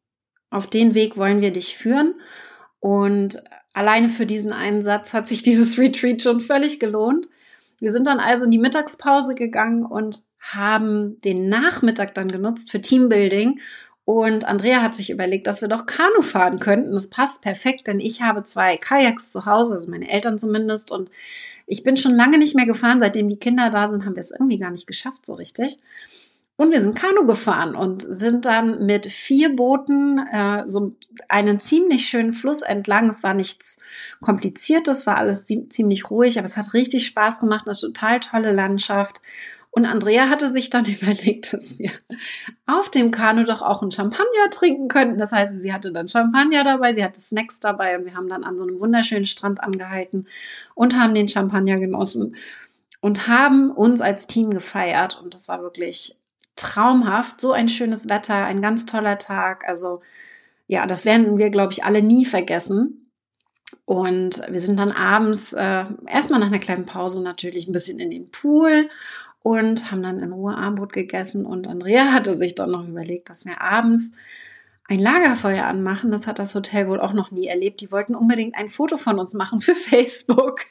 auf 0.49 0.67
den 0.67 0.93
Weg 0.95 1.17
wollen 1.17 1.41
wir 1.41 1.51
dich 1.51 1.77
führen. 1.77 2.15
Und 2.79 3.43
alleine 3.73 4.09
für 4.09 4.25
diesen 4.25 4.53
Einsatz 4.53 5.13
hat 5.13 5.27
sich 5.27 5.41
dieses 5.43 5.77
Retreat 5.77 6.21
schon 6.21 6.39
völlig 6.39 6.79
gelohnt. 6.79 7.27
Wir 7.79 7.91
sind 7.91 8.07
dann 8.07 8.19
also 8.19 8.45
in 8.45 8.51
die 8.51 8.57
Mittagspause 8.59 9.35
gegangen 9.35 9.85
und 9.85 10.19
haben 10.39 11.19
den 11.19 11.49
Nachmittag 11.49 12.15
dann 12.15 12.31
genutzt 12.31 12.71
für 12.71 12.81
Teambuilding. 12.81 13.59
Und 14.05 14.45
Andrea 14.45 14.81
hat 14.81 14.95
sich 14.95 15.11
überlegt, 15.11 15.45
dass 15.45 15.61
wir 15.61 15.67
doch 15.67 15.85
Kanu 15.85 16.23
fahren 16.23 16.59
könnten. 16.59 16.93
Das 16.93 17.11
passt 17.11 17.43
perfekt, 17.43 17.85
denn 17.85 17.99
ich 17.99 18.23
habe 18.23 18.41
zwei 18.43 18.75
Kajaks 18.75 19.29
zu 19.29 19.45
Hause, 19.45 19.75
also 19.75 19.89
meine 19.91 20.09
Eltern 20.09 20.39
zumindest. 20.39 20.89
Und 20.89 21.11
ich 21.67 21.83
bin 21.83 21.95
schon 21.95 22.13
lange 22.13 22.39
nicht 22.39 22.55
mehr 22.55 22.65
gefahren. 22.65 22.99
Seitdem 22.99 23.29
die 23.29 23.37
Kinder 23.37 23.69
da 23.69 23.85
sind, 23.85 24.05
haben 24.05 24.15
wir 24.15 24.21
es 24.21 24.31
irgendwie 24.31 24.57
gar 24.57 24.71
nicht 24.71 24.87
geschafft 24.87 25.27
so 25.27 25.35
richtig. 25.35 25.77
Und 26.59 26.71
wir 26.71 26.81
sind 26.81 26.93
Kanu 26.93 27.25
gefahren 27.25 27.73
und 27.73 28.01
sind 28.01 28.43
dann 28.43 28.85
mit 28.85 29.05
vier 29.05 29.55
Booten 29.55 30.17
äh, 30.17 30.63
so 30.65 30.93
einen 31.29 31.61
ziemlich 31.61 32.09
schönen 32.09 32.33
Fluss 32.33 32.61
entlang. 32.61 33.07
Es 33.07 33.23
war 33.23 33.33
nichts 33.33 33.79
Kompliziertes, 34.19 35.07
war 35.07 35.15
alles 35.15 35.45
ziemlich 35.45 36.11
ruhig, 36.11 36.37
aber 36.37 36.43
es 36.43 36.57
hat 36.57 36.73
richtig 36.73 37.05
Spaß 37.05 37.39
gemacht, 37.39 37.65
eine 37.65 37.77
total 37.77 38.19
tolle 38.19 38.51
Landschaft. 38.51 39.21
Und 39.71 39.85
Andrea 39.85 40.27
hatte 40.27 40.49
sich 40.49 40.69
dann 40.69 40.83
überlegt, 41.01 41.53
dass 41.53 41.79
wir 41.79 41.91
auf 42.65 42.89
dem 42.89 43.11
Kanu 43.11 43.45
doch 43.45 43.61
auch 43.61 43.81
ein 43.81 43.91
Champagner 43.91 44.49
trinken 44.51 44.89
könnten. 44.89 45.17
Das 45.17 45.31
heißt, 45.31 45.61
sie 45.61 45.71
hatte 45.71 45.93
dann 45.93 46.09
Champagner 46.09 46.65
dabei, 46.65 46.93
sie 46.93 47.05
hatte 47.05 47.21
Snacks 47.21 47.61
dabei 47.61 47.97
und 47.97 48.03
wir 48.03 48.15
haben 48.15 48.27
dann 48.27 48.43
an 48.43 48.57
so 48.57 48.65
einem 48.65 48.81
wunderschönen 48.81 49.25
Strand 49.25 49.63
angehalten 49.63 50.27
und 50.75 50.99
haben 50.99 51.13
den 51.13 51.29
Champagner 51.29 51.77
genossen 51.77 52.35
und 52.99 53.29
haben 53.29 53.71
uns 53.71 54.01
als 54.01 54.27
Team 54.27 54.49
gefeiert. 54.49 55.21
Und 55.23 55.33
das 55.33 55.47
war 55.47 55.61
wirklich 55.61 56.18
traumhaft, 56.59 57.41
so 57.41 57.51
ein 57.51 57.69
schönes 57.69 58.09
Wetter, 58.09 58.35
ein 58.35 58.61
ganz 58.61 58.85
toller 58.85 59.17
Tag. 59.17 59.67
Also 59.67 60.01
ja, 60.67 60.85
das 60.85 61.05
werden 61.05 61.37
wir, 61.37 61.49
glaube 61.49 61.73
ich, 61.73 61.83
alle 61.83 62.01
nie 62.01 62.25
vergessen. 62.25 63.11
Und 63.85 64.41
wir 64.49 64.59
sind 64.59 64.79
dann 64.79 64.91
abends 64.91 65.53
äh, 65.53 65.85
erstmal 66.07 66.39
nach 66.39 66.47
einer 66.47 66.59
kleinen 66.59 66.85
Pause 66.85 67.23
natürlich 67.23 67.67
ein 67.67 67.71
bisschen 67.71 67.99
in 67.99 68.09
den 68.09 68.31
Pool 68.31 68.89
und 69.41 69.91
haben 69.91 70.03
dann 70.03 70.19
in 70.19 70.31
Ruhe 70.31 70.55
Armbrot 70.55 70.93
gegessen. 70.93 71.45
Und 71.45 71.67
Andrea 71.67 72.11
hatte 72.11 72.33
sich 72.33 72.55
dann 72.55 72.71
noch 72.71 72.87
überlegt, 72.87 73.29
dass 73.29 73.45
wir 73.45 73.61
abends 73.61 74.11
ein 74.87 74.99
Lagerfeuer 74.99 75.65
anmachen. 75.65 76.11
Das 76.11 76.27
hat 76.27 76.39
das 76.39 76.55
Hotel 76.55 76.87
wohl 76.87 76.99
auch 76.99 77.13
noch 77.13 77.31
nie 77.31 77.47
erlebt. 77.47 77.81
Die 77.81 77.91
wollten 77.91 78.15
unbedingt 78.15 78.55
ein 78.55 78.69
Foto 78.69 78.97
von 78.97 79.19
uns 79.19 79.33
machen 79.33 79.61
für 79.61 79.75
Facebook. 79.75 80.61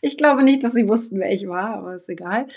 ich 0.00 0.16
glaube 0.16 0.42
nicht, 0.42 0.64
dass 0.64 0.72
sie 0.72 0.88
wussten, 0.88 1.20
wer 1.20 1.32
ich 1.32 1.46
war, 1.46 1.74
aber 1.74 1.94
ist 1.94 2.08
egal. 2.08 2.48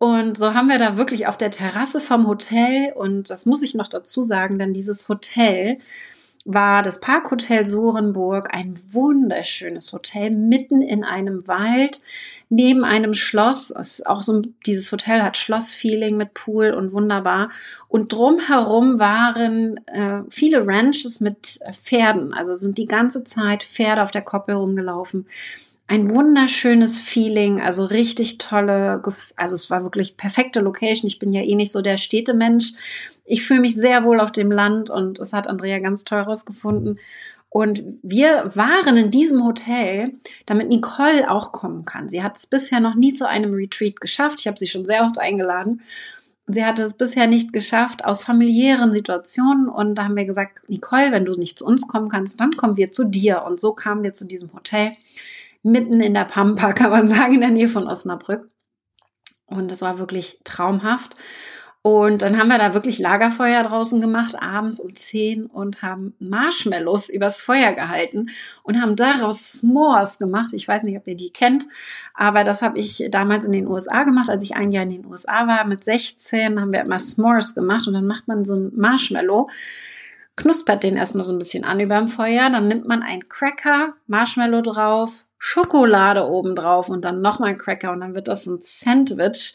Und 0.00 0.38
so 0.38 0.54
haben 0.54 0.68
wir 0.68 0.78
da 0.78 0.96
wirklich 0.96 1.26
auf 1.26 1.36
der 1.36 1.50
Terrasse 1.50 2.00
vom 2.00 2.26
Hotel, 2.26 2.90
und 2.94 3.28
das 3.28 3.44
muss 3.44 3.60
ich 3.60 3.74
noch 3.74 3.86
dazu 3.86 4.22
sagen, 4.22 4.58
denn 4.58 4.72
dieses 4.72 5.10
Hotel 5.10 5.76
war 6.46 6.82
das 6.82 7.00
Parkhotel 7.00 7.66
Sorenburg, 7.66 8.48
ein 8.54 8.80
wunderschönes 8.88 9.92
Hotel 9.92 10.30
mitten 10.30 10.80
in 10.80 11.04
einem 11.04 11.46
Wald, 11.46 12.00
neben 12.48 12.82
einem 12.82 13.12
Schloss. 13.12 13.74
Auch 14.06 14.22
so 14.22 14.40
dieses 14.64 14.90
Hotel 14.90 15.22
hat 15.22 15.36
Schlossfeeling 15.36 16.16
mit 16.16 16.32
Pool 16.32 16.70
und 16.70 16.94
wunderbar. 16.94 17.50
Und 17.86 18.10
drumherum 18.10 18.98
waren 18.98 19.86
äh, 19.88 20.22
viele 20.30 20.66
Ranches 20.66 21.20
mit 21.20 21.60
Pferden. 21.72 22.32
Also 22.32 22.54
sind 22.54 22.78
die 22.78 22.86
ganze 22.86 23.22
Zeit 23.22 23.62
Pferde 23.62 24.02
auf 24.02 24.10
der 24.10 24.22
Koppel 24.22 24.54
rumgelaufen. 24.54 25.26
Ein 25.90 26.08
wunderschönes 26.08 27.00
Feeling, 27.00 27.60
also 27.60 27.84
richtig 27.84 28.38
tolle, 28.38 29.02
also 29.34 29.54
es 29.56 29.70
war 29.70 29.82
wirklich 29.82 30.16
perfekte 30.16 30.60
Location. 30.60 31.08
Ich 31.08 31.18
bin 31.18 31.32
ja 31.32 31.42
eh 31.42 31.56
nicht 31.56 31.72
so 31.72 31.82
der 31.82 31.96
Städtemensch. 31.96 32.74
Ich 33.24 33.42
fühle 33.42 33.58
mich 33.58 33.74
sehr 33.74 34.04
wohl 34.04 34.20
auf 34.20 34.30
dem 34.30 34.52
Land 34.52 34.88
und 34.88 35.18
es 35.18 35.32
hat 35.32 35.48
Andrea 35.48 35.80
ganz 35.80 36.04
toll 36.04 36.20
rausgefunden. 36.20 37.00
Und 37.48 37.82
wir 38.04 38.52
waren 38.54 38.96
in 38.96 39.10
diesem 39.10 39.44
Hotel, 39.44 40.12
damit 40.46 40.68
Nicole 40.68 41.28
auch 41.28 41.50
kommen 41.50 41.84
kann. 41.84 42.08
Sie 42.08 42.22
hat 42.22 42.36
es 42.36 42.46
bisher 42.46 42.78
noch 42.78 42.94
nie 42.94 43.12
zu 43.12 43.26
einem 43.26 43.52
Retreat 43.52 44.00
geschafft. 44.00 44.38
Ich 44.38 44.46
habe 44.46 44.58
sie 44.58 44.68
schon 44.68 44.84
sehr 44.84 45.02
oft 45.02 45.18
eingeladen. 45.18 45.82
Sie 46.46 46.64
hatte 46.64 46.84
es 46.84 46.94
bisher 46.94 47.26
nicht 47.26 47.52
geschafft 47.52 48.04
aus 48.04 48.22
familiären 48.22 48.92
Situationen. 48.92 49.68
Und 49.68 49.96
da 49.96 50.04
haben 50.04 50.14
wir 50.16 50.24
gesagt, 50.24 50.68
Nicole, 50.68 51.10
wenn 51.10 51.24
du 51.24 51.32
nicht 51.32 51.58
zu 51.58 51.66
uns 51.66 51.88
kommen 51.88 52.10
kannst, 52.10 52.38
dann 52.38 52.52
kommen 52.52 52.76
wir 52.76 52.92
zu 52.92 53.02
dir. 53.02 53.42
Und 53.42 53.58
so 53.58 53.72
kamen 53.72 54.04
wir 54.04 54.14
zu 54.14 54.24
diesem 54.24 54.52
Hotel 54.52 54.92
mitten 55.62 56.00
in 56.00 56.14
der 56.14 56.24
Pampa, 56.24 56.72
kann 56.74 56.90
man 56.90 57.08
sagen, 57.08 57.34
in 57.34 57.40
der 57.40 57.50
Nähe 57.50 57.68
von 57.68 57.86
Osnabrück. 57.86 58.48
Und 59.46 59.72
es 59.72 59.82
war 59.82 59.98
wirklich 59.98 60.40
traumhaft. 60.44 61.16
Und 61.82 62.20
dann 62.20 62.38
haben 62.38 62.48
wir 62.48 62.58
da 62.58 62.74
wirklich 62.74 62.98
Lagerfeuer 62.98 63.62
draußen 63.62 64.02
gemacht, 64.02 64.36
abends 64.38 64.80
um 64.80 64.94
10 64.94 65.46
und 65.46 65.80
haben 65.80 66.14
Marshmallows 66.18 67.08
übers 67.08 67.40
Feuer 67.40 67.72
gehalten 67.72 68.28
und 68.62 68.82
haben 68.82 68.96
daraus 68.96 69.62
S'mores 69.62 70.18
gemacht. 70.18 70.50
Ich 70.52 70.68
weiß 70.68 70.82
nicht, 70.82 70.98
ob 70.98 71.06
ihr 71.06 71.16
die 71.16 71.32
kennt, 71.32 71.64
aber 72.12 72.44
das 72.44 72.60
habe 72.60 72.78
ich 72.78 73.08
damals 73.10 73.46
in 73.46 73.52
den 73.52 73.66
USA 73.66 74.02
gemacht, 74.02 74.28
als 74.28 74.42
ich 74.42 74.56
ein 74.56 74.72
Jahr 74.72 74.82
in 74.82 74.90
den 74.90 75.06
USA 75.06 75.46
war. 75.46 75.64
Mit 75.64 75.82
16 75.82 76.60
haben 76.60 76.72
wir 76.72 76.82
immer 76.82 76.98
S'mores 76.98 77.54
gemacht 77.54 77.86
und 77.88 77.94
dann 77.94 78.06
macht 78.06 78.28
man 78.28 78.44
so 78.44 78.56
ein 78.56 78.72
Marshmallow 78.76 79.48
knuspert 80.36 80.82
den 80.82 80.96
erstmal 80.96 81.22
so 81.22 81.34
ein 81.34 81.38
bisschen 81.38 81.64
an 81.64 81.80
über 81.80 81.98
dem 81.98 82.08
Feuer, 82.08 82.48
dann 82.50 82.66
nimmt 82.66 82.88
man 82.88 83.02
einen 83.02 83.28
Cracker, 83.28 83.94
Marshmallow 84.06 84.62
drauf, 84.62 85.26
Schokolade 85.42 86.28
oben 86.28 86.54
drauf 86.54 86.90
und 86.90 87.04
dann 87.04 87.22
nochmal 87.22 87.50
ein 87.50 87.58
Cracker 87.58 87.92
und 87.92 88.00
dann 88.00 88.14
wird 88.14 88.28
das 88.28 88.46
ein 88.46 88.58
Sandwich. 88.60 89.54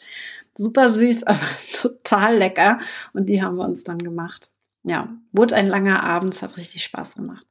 Super 0.54 0.88
süß, 0.88 1.22
aber 1.26 1.38
total 1.72 2.36
lecker. 2.36 2.80
Und 3.14 3.28
die 3.28 3.40
haben 3.40 3.56
wir 3.56 3.64
uns 3.64 3.84
dann 3.84 3.98
gemacht. 3.98 4.50
Ja, 4.82 5.08
wurde 5.32 5.54
ein 5.54 5.68
langer 5.68 6.02
Abend, 6.02 6.34
es 6.34 6.42
hat 6.42 6.58
richtig 6.58 6.82
Spaß 6.82 7.14
gemacht. 7.14 7.46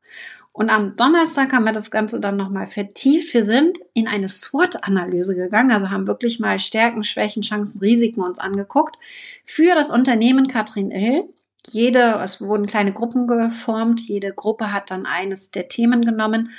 Und 0.52 0.70
am 0.70 0.96
Donnerstag 0.96 1.52
haben 1.54 1.66
wir 1.66 1.72
das 1.72 1.92
Ganze 1.92 2.20
dann 2.20 2.38
nochmal 2.38 2.66
vertieft. 2.66 3.34
Wir 3.34 3.44
sind 3.44 3.80
in 3.94 4.08
eine 4.08 4.30
SWOT-Analyse 4.30 5.36
gegangen, 5.36 5.72
also 5.72 5.90
haben 5.90 6.08
wirklich 6.08 6.40
mal 6.40 6.60
Stärken, 6.60 7.04
Schwächen, 7.04 7.42
Chancen, 7.42 7.80
Risiken 7.80 8.22
uns 8.22 8.40
angeguckt 8.40 8.98
für 9.44 9.76
das 9.76 9.90
Unternehmen 9.92 10.48
Katrin 10.48 10.92
Ill 10.92 11.30
jede, 11.68 12.20
es 12.24 12.42
wurden 12.42 12.68
kleine 12.68 12.94
Gruppen 12.94 13.28
geformt, 13.28 14.02
jede 14.08 14.34
Gruppe 14.34 14.72
hat 14.72 14.92
dann 14.92 15.06
eines 15.06 15.52
der 15.52 15.68
Themen 15.68 16.06
genommen. 16.06 16.52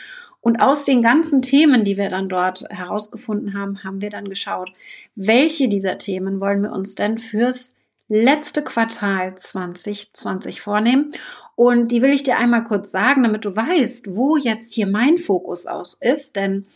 Und 0.47 0.61
aus 0.61 0.85
den 0.85 1.03
ganzen 1.03 1.43
Themen, 1.43 1.83
die 1.83 1.97
wir 1.97 2.09
dann 2.09 2.29
dort 2.29 2.67
herausgefunden 2.71 3.55
haben, 3.55 3.83
haben 3.83 4.01
wir 4.01 4.11
dann 4.11 4.29
geschaut, 4.29 4.73
welche 5.17 5.69
dieser 5.69 5.99
Themen 5.99 6.39
wollen 6.39 6.63
wir 6.63 6.71
uns 6.71 6.95
denn 6.95 7.19
fürs 7.19 7.75
letzte 8.09 8.63
Quartal 8.63 9.35
2020 9.35 10.61
vornehmen. 10.61 11.11
Und 11.57 11.91
die 11.91 12.01
will 12.01 12.11
ich 12.11 12.23
dir 12.23 12.39
einmal 12.39 12.63
kurz 12.63 12.93
sagen, 12.93 13.25
damit 13.25 13.45
du 13.45 13.57
weißt, 13.57 14.15
wo 14.15 14.37
jetzt 14.37 14.73
hier 14.73 14.87
mein 14.87 15.19
Fokus 15.19 15.67
auch 15.67 15.97
ist. 15.99 16.37
Denn 16.37 16.67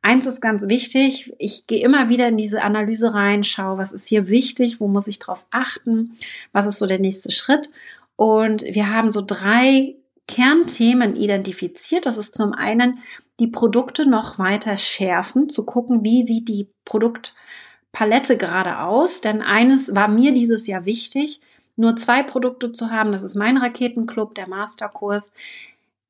Eins 0.00 0.24
ist 0.24 0.40
ganz 0.40 0.66
wichtig, 0.66 1.34
ich 1.38 1.66
gehe 1.66 1.84
immer 1.84 2.08
wieder 2.08 2.28
in 2.28 2.38
diese 2.38 2.62
Analyse 2.62 3.12
rein, 3.12 3.44
schaue, 3.44 3.76
was 3.76 3.92
ist 3.92 4.08
hier 4.08 4.30
wichtig, 4.30 4.80
wo 4.80 4.88
muss 4.88 5.06
ich 5.06 5.18
drauf 5.18 5.44
achten, 5.50 6.16
was 6.52 6.64
ist 6.64 6.78
so 6.78 6.86
der 6.86 7.00
nächste 7.00 7.30
Schritt. 7.30 7.68
Und 8.16 8.62
wir 8.62 8.90
haben 8.90 9.10
so 9.10 9.22
drei 9.26 9.97
Kernthemen 10.28 11.16
identifiziert. 11.16 12.06
Das 12.06 12.18
ist 12.18 12.36
zum 12.36 12.52
einen 12.52 13.00
die 13.40 13.48
Produkte 13.48 14.08
noch 14.08 14.38
weiter 14.38 14.78
schärfen, 14.78 15.48
zu 15.48 15.66
gucken, 15.66 16.04
wie 16.04 16.22
sieht 16.24 16.48
die 16.48 16.68
Produktpalette 16.84 18.36
gerade 18.36 18.80
aus. 18.80 19.20
Denn 19.20 19.42
eines 19.42 19.94
war 19.94 20.06
mir 20.06 20.32
dieses 20.32 20.68
Jahr 20.68 20.84
wichtig, 20.84 21.40
nur 21.74 21.96
zwei 21.96 22.22
Produkte 22.22 22.70
zu 22.70 22.90
haben. 22.90 23.10
Das 23.10 23.22
ist 23.24 23.34
mein 23.34 23.56
Raketenclub, 23.56 24.34
der 24.34 24.48
Masterkurs 24.48 25.34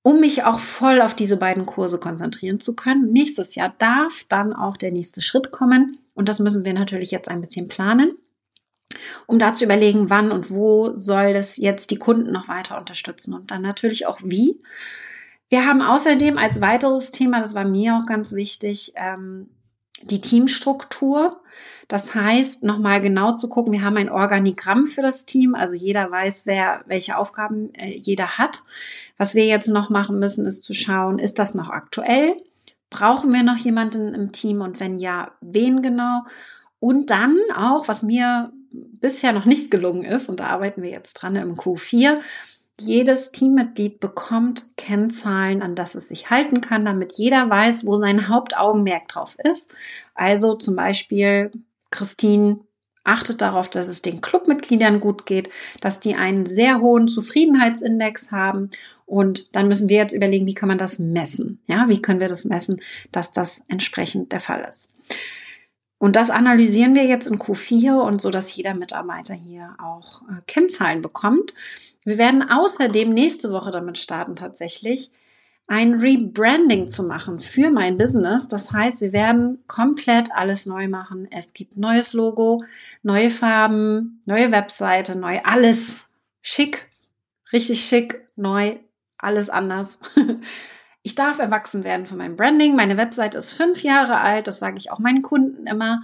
um 0.02 0.20
mich 0.20 0.44
auch 0.44 0.58
voll 0.58 1.02
auf 1.02 1.14
diese 1.14 1.36
beiden 1.36 1.66
Kurse 1.66 1.98
konzentrieren 1.98 2.60
zu 2.60 2.74
können. 2.74 3.12
Nächstes 3.12 3.54
Jahr 3.54 3.74
darf 3.78 4.24
dann 4.28 4.54
auch 4.54 4.78
der 4.78 4.90
nächste 4.90 5.20
Schritt 5.20 5.50
kommen 5.50 5.98
und 6.14 6.30
das 6.30 6.38
müssen 6.38 6.64
wir 6.64 6.72
natürlich 6.72 7.10
jetzt 7.10 7.28
ein 7.28 7.40
bisschen 7.40 7.68
planen, 7.68 8.16
um 9.26 9.38
da 9.38 9.54
zu 9.54 9.64
überlegen, 9.64 10.10
wann 10.10 10.32
und 10.32 10.50
wo 10.50 10.96
soll 10.96 11.32
das 11.32 11.56
jetzt 11.56 11.90
die 11.90 11.98
Kunden 11.98 12.32
noch 12.32 12.48
weiter 12.48 12.78
unterstützen 12.78 13.34
und 13.34 13.50
dann 13.50 13.62
natürlich 13.62 14.06
auch 14.06 14.18
wie. 14.22 14.58
Wir 15.48 15.66
haben 15.66 15.80
außerdem 15.80 16.36
als 16.36 16.60
weiteres 16.60 17.10
Thema, 17.10 17.40
das 17.40 17.54
war 17.54 17.64
mir 17.64 17.96
auch 17.96 18.06
ganz 18.06 18.32
wichtig, 18.32 18.92
ähm, 18.96 19.48
die 20.02 20.20
Teamstruktur. 20.20 21.40
Das 21.88 22.14
heißt, 22.14 22.64
nochmal 22.64 23.00
genau 23.00 23.32
zu 23.32 23.48
gucken, 23.48 23.72
wir 23.72 23.82
haben 23.82 23.96
ein 23.96 24.10
Organigramm 24.10 24.86
für 24.86 25.00
das 25.00 25.24
Team, 25.24 25.54
also 25.54 25.74
jeder 25.74 26.10
weiß, 26.10 26.44
wer 26.44 26.84
welche 26.86 27.16
Aufgaben 27.16 27.72
äh, 27.74 27.96
jeder 27.96 28.38
hat. 28.38 28.62
Was 29.16 29.34
wir 29.34 29.46
jetzt 29.46 29.68
noch 29.68 29.88
machen 29.88 30.18
müssen, 30.18 30.46
ist 30.46 30.62
zu 30.64 30.74
schauen, 30.74 31.18
ist 31.18 31.38
das 31.38 31.54
noch 31.54 31.70
aktuell? 31.70 32.36
Brauchen 32.90 33.32
wir 33.32 33.42
noch 33.42 33.56
jemanden 33.56 34.14
im 34.14 34.32
Team 34.32 34.60
und 34.60 34.80
wenn 34.80 34.98
ja, 34.98 35.32
wen 35.40 35.82
genau? 35.82 36.24
Und 36.78 37.10
dann 37.10 37.36
auch, 37.56 37.88
was 37.88 38.02
mir 38.02 38.52
bisher 38.72 39.32
noch 39.32 39.44
nicht 39.44 39.70
gelungen 39.70 40.04
ist, 40.04 40.28
und 40.28 40.40
da 40.40 40.46
arbeiten 40.46 40.82
wir 40.82 40.90
jetzt 40.90 41.14
dran 41.14 41.36
im 41.36 41.56
Q4, 41.56 42.20
jedes 42.80 43.32
Teammitglied 43.32 43.98
bekommt 43.98 44.76
Kennzahlen, 44.76 45.62
an 45.62 45.74
das 45.74 45.94
es 45.94 46.08
sich 46.08 46.30
halten 46.30 46.60
kann, 46.60 46.84
damit 46.84 47.14
jeder 47.14 47.50
weiß, 47.50 47.86
wo 47.86 47.96
sein 47.96 48.28
Hauptaugenmerk 48.28 49.08
drauf 49.08 49.36
ist. 49.42 49.74
Also 50.14 50.54
zum 50.54 50.76
Beispiel 50.76 51.50
Christine 51.90 52.60
achtet 53.02 53.40
darauf, 53.40 53.68
dass 53.68 53.88
es 53.88 54.02
den 54.02 54.20
Clubmitgliedern 54.20 55.00
gut 55.00 55.26
geht, 55.26 55.48
dass 55.80 55.98
die 55.98 56.14
einen 56.14 56.46
sehr 56.46 56.80
hohen 56.80 57.08
Zufriedenheitsindex 57.08 58.30
haben. 58.30 58.70
Und 59.06 59.56
dann 59.56 59.66
müssen 59.66 59.88
wir 59.88 59.96
jetzt 59.96 60.12
überlegen, 60.12 60.46
wie 60.46 60.54
kann 60.54 60.68
man 60.68 60.78
das 60.78 60.98
messen? 60.98 61.60
Ja, 61.66 61.86
wie 61.88 62.02
können 62.02 62.20
wir 62.20 62.28
das 62.28 62.44
messen, 62.44 62.80
dass 63.10 63.32
das 63.32 63.62
entsprechend 63.68 64.32
der 64.32 64.40
Fall 64.40 64.66
ist? 64.68 64.92
Und 65.98 66.14
das 66.14 66.30
analysieren 66.30 66.94
wir 66.94 67.04
jetzt 67.04 67.26
in 67.26 67.38
Q4 67.38 67.94
und 68.00 68.20
so, 68.20 68.30
dass 68.30 68.54
jeder 68.54 68.74
Mitarbeiter 68.74 69.34
hier 69.34 69.74
auch 69.78 70.22
äh, 70.22 70.40
Kennzahlen 70.46 71.02
bekommt. 71.02 71.54
Wir 72.04 72.18
werden 72.18 72.48
außerdem 72.48 73.12
nächste 73.12 73.50
Woche 73.50 73.70
damit 73.70 73.98
starten, 73.98 74.36
tatsächlich 74.36 75.10
ein 75.66 76.00
Rebranding 76.00 76.88
zu 76.88 77.02
machen 77.02 77.40
für 77.40 77.70
mein 77.70 77.98
Business. 77.98 78.48
Das 78.48 78.72
heißt, 78.72 79.02
wir 79.02 79.12
werden 79.12 79.62
komplett 79.66 80.32
alles 80.32 80.64
neu 80.64 80.88
machen. 80.88 81.28
Es 81.30 81.52
gibt 81.52 81.76
neues 81.76 82.14
Logo, 82.14 82.64
neue 83.02 83.30
Farben, 83.30 84.22
neue 84.24 84.50
Webseite, 84.50 85.18
neu 85.18 85.40
alles. 85.44 86.06
Schick, 86.40 86.88
richtig 87.52 87.84
schick, 87.84 88.26
neu, 88.34 88.76
alles 89.18 89.50
anders. 89.50 89.98
Ich 91.08 91.14
darf 91.14 91.38
erwachsen 91.38 91.84
werden 91.84 92.04
von 92.04 92.18
meinem 92.18 92.36
Branding. 92.36 92.76
Meine 92.76 92.98
Webseite 92.98 93.38
ist 93.38 93.54
fünf 93.54 93.82
Jahre 93.82 94.20
alt, 94.20 94.46
das 94.46 94.58
sage 94.58 94.76
ich 94.76 94.90
auch 94.90 94.98
meinen 94.98 95.22
Kunden 95.22 95.66
immer. 95.66 96.02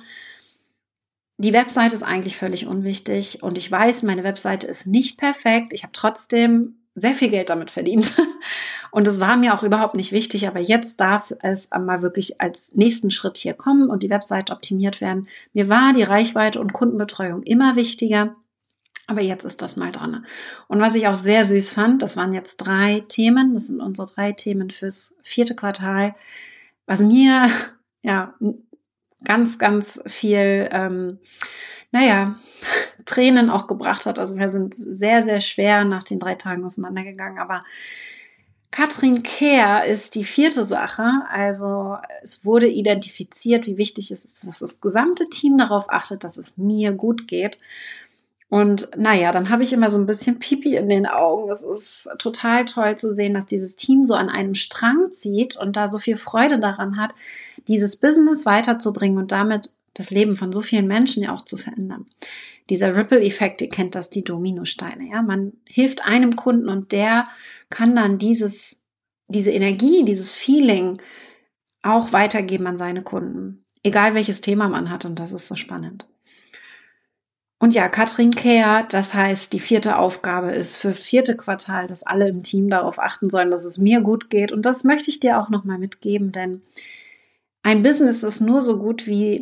Die 1.36 1.52
Webseite 1.52 1.94
ist 1.94 2.02
eigentlich 2.02 2.38
völlig 2.38 2.66
unwichtig 2.66 3.42
und 3.42 3.58
ich 3.58 3.70
weiß, 3.70 4.02
meine 4.04 4.24
Webseite 4.24 4.66
ist 4.66 4.86
nicht 4.86 5.18
perfekt. 5.18 5.74
Ich 5.74 5.82
habe 5.82 5.92
trotzdem 5.92 6.76
sehr 6.94 7.12
viel 7.12 7.28
Geld 7.28 7.50
damit 7.50 7.70
verdient. 7.70 8.14
Und 8.92 9.08
es 9.08 9.18
war 9.18 9.36
mir 9.36 9.52
auch 9.54 9.64
überhaupt 9.64 9.96
nicht 9.96 10.12
wichtig, 10.12 10.46
aber 10.46 10.60
jetzt 10.60 11.00
darf 11.00 11.34
es 11.42 11.72
einmal 11.72 12.00
wirklich 12.00 12.40
als 12.40 12.76
nächsten 12.76 13.10
Schritt 13.10 13.36
hier 13.36 13.54
kommen 13.54 13.90
und 13.90 14.04
die 14.04 14.10
Webseite 14.10 14.52
optimiert 14.52 15.00
werden. 15.00 15.26
Mir 15.52 15.68
war 15.68 15.92
die 15.92 16.04
Reichweite 16.04 16.60
und 16.60 16.72
Kundenbetreuung 16.72 17.42
immer 17.42 17.74
wichtiger. 17.74 18.36
Aber 19.06 19.20
jetzt 19.20 19.44
ist 19.44 19.60
das 19.60 19.76
mal 19.76 19.92
dran. 19.92 20.24
Und 20.66 20.80
was 20.80 20.94
ich 20.94 21.06
auch 21.08 21.14
sehr 21.14 21.44
süß 21.44 21.72
fand, 21.72 22.02
das 22.02 22.16
waren 22.16 22.32
jetzt 22.32 22.56
drei 22.56 23.00
Themen. 23.06 23.54
Das 23.54 23.66
sind 23.66 23.80
unsere 23.80 24.06
drei 24.06 24.32
Themen 24.32 24.70
fürs 24.70 25.16
vierte 25.22 25.54
Quartal. 25.54 26.14
Was 26.86 27.00
mir, 27.00 27.48
ja, 28.02 28.34
ganz, 29.24 29.58
ganz 29.58 30.00
viel, 30.06 30.68
ähm, 30.72 31.18
naja, 31.92 32.38
Tränen 33.04 33.50
auch 33.50 33.66
gebracht 33.66 34.06
hat. 34.06 34.18
Also 34.18 34.38
wir 34.38 34.48
sind 34.48 34.74
sehr, 34.74 35.20
sehr 35.20 35.40
schwer 35.40 35.84
nach 35.84 36.02
den 36.02 36.18
drei 36.18 36.34
Tagen 36.34 36.64
auseinandergegangen. 36.64 37.38
Aber 37.38 37.62
Katrin 38.70 39.22
Kehr 39.22 39.84
ist 39.84 40.16
die 40.16 40.24
vierte 40.24 40.64
Sache. 40.64 41.04
Also 41.28 41.98
es 42.22 42.44
wurde 42.44 42.66
identifiziert, 42.66 43.66
wie 43.66 43.78
wichtig 43.78 44.10
es 44.10 44.24
ist, 44.24 44.46
dass 44.46 44.58
das 44.58 44.80
gesamte 44.80 45.28
Team 45.28 45.58
darauf 45.58 45.84
achtet, 45.90 46.24
dass 46.24 46.38
es 46.38 46.56
mir 46.56 46.92
gut 46.92 47.28
geht. 47.28 47.60
Und 48.54 48.90
naja, 48.96 49.32
dann 49.32 49.50
habe 49.50 49.64
ich 49.64 49.72
immer 49.72 49.90
so 49.90 49.98
ein 49.98 50.06
bisschen 50.06 50.38
Pipi 50.38 50.76
in 50.76 50.88
den 50.88 51.06
Augen. 51.06 51.50
Es 51.50 51.64
ist 51.64 52.08
total 52.18 52.64
toll 52.66 52.96
zu 52.96 53.12
sehen, 53.12 53.34
dass 53.34 53.46
dieses 53.46 53.74
Team 53.74 54.04
so 54.04 54.14
an 54.14 54.28
einem 54.28 54.54
Strang 54.54 55.10
zieht 55.10 55.56
und 55.56 55.74
da 55.74 55.88
so 55.88 55.98
viel 55.98 56.14
Freude 56.14 56.60
daran 56.60 56.96
hat, 56.96 57.16
dieses 57.66 57.96
Business 57.96 58.46
weiterzubringen 58.46 59.18
und 59.18 59.32
damit 59.32 59.74
das 59.92 60.12
Leben 60.12 60.36
von 60.36 60.52
so 60.52 60.60
vielen 60.60 60.86
Menschen 60.86 61.24
ja 61.24 61.34
auch 61.34 61.40
zu 61.40 61.56
verändern. 61.56 62.06
Dieser 62.70 62.94
Ripple-Effekt, 62.94 63.60
ihr 63.60 63.70
kennt 63.70 63.96
das, 63.96 64.08
die 64.08 64.22
Dominosteine, 64.22 65.10
ja. 65.10 65.20
Man 65.20 65.54
hilft 65.64 66.06
einem 66.06 66.36
Kunden 66.36 66.68
und 66.68 66.92
der 66.92 67.26
kann 67.70 67.96
dann 67.96 68.18
dieses, 68.18 68.84
diese 69.26 69.50
Energie, 69.50 70.04
dieses 70.04 70.36
Feeling 70.36 71.02
auch 71.82 72.12
weitergeben 72.12 72.68
an 72.68 72.76
seine 72.76 73.02
Kunden. 73.02 73.64
Egal 73.82 74.14
welches 74.14 74.42
Thema 74.42 74.68
man 74.68 74.90
hat 74.90 75.06
und 75.06 75.18
das 75.18 75.32
ist 75.32 75.48
so 75.48 75.56
spannend. 75.56 76.06
Und 77.58 77.74
ja, 77.74 77.88
Katrin 77.88 78.34
kehrt, 78.34 78.92
das 78.92 79.14
heißt, 79.14 79.52
die 79.52 79.60
vierte 79.60 79.96
Aufgabe 79.96 80.50
ist 80.50 80.76
fürs 80.76 81.04
vierte 81.04 81.36
Quartal, 81.36 81.86
dass 81.86 82.02
alle 82.02 82.28
im 82.28 82.42
Team 82.42 82.68
darauf 82.68 82.98
achten 82.98 83.30
sollen, 83.30 83.50
dass 83.50 83.64
es 83.64 83.78
mir 83.78 84.00
gut 84.00 84.28
geht. 84.28 84.52
Und 84.52 84.66
das 84.66 84.84
möchte 84.84 85.10
ich 85.10 85.20
dir 85.20 85.38
auch 85.38 85.48
nochmal 85.48 85.78
mitgeben, 85.78 86.32
denn 86.32 86.62
ein 87.62 87.82
Business 87.82 88.22
ist 88.22 88.40
nur 88.40 88.60
so 88.60 88.78
gut, 88.78 89.06
wie 89.06 89.40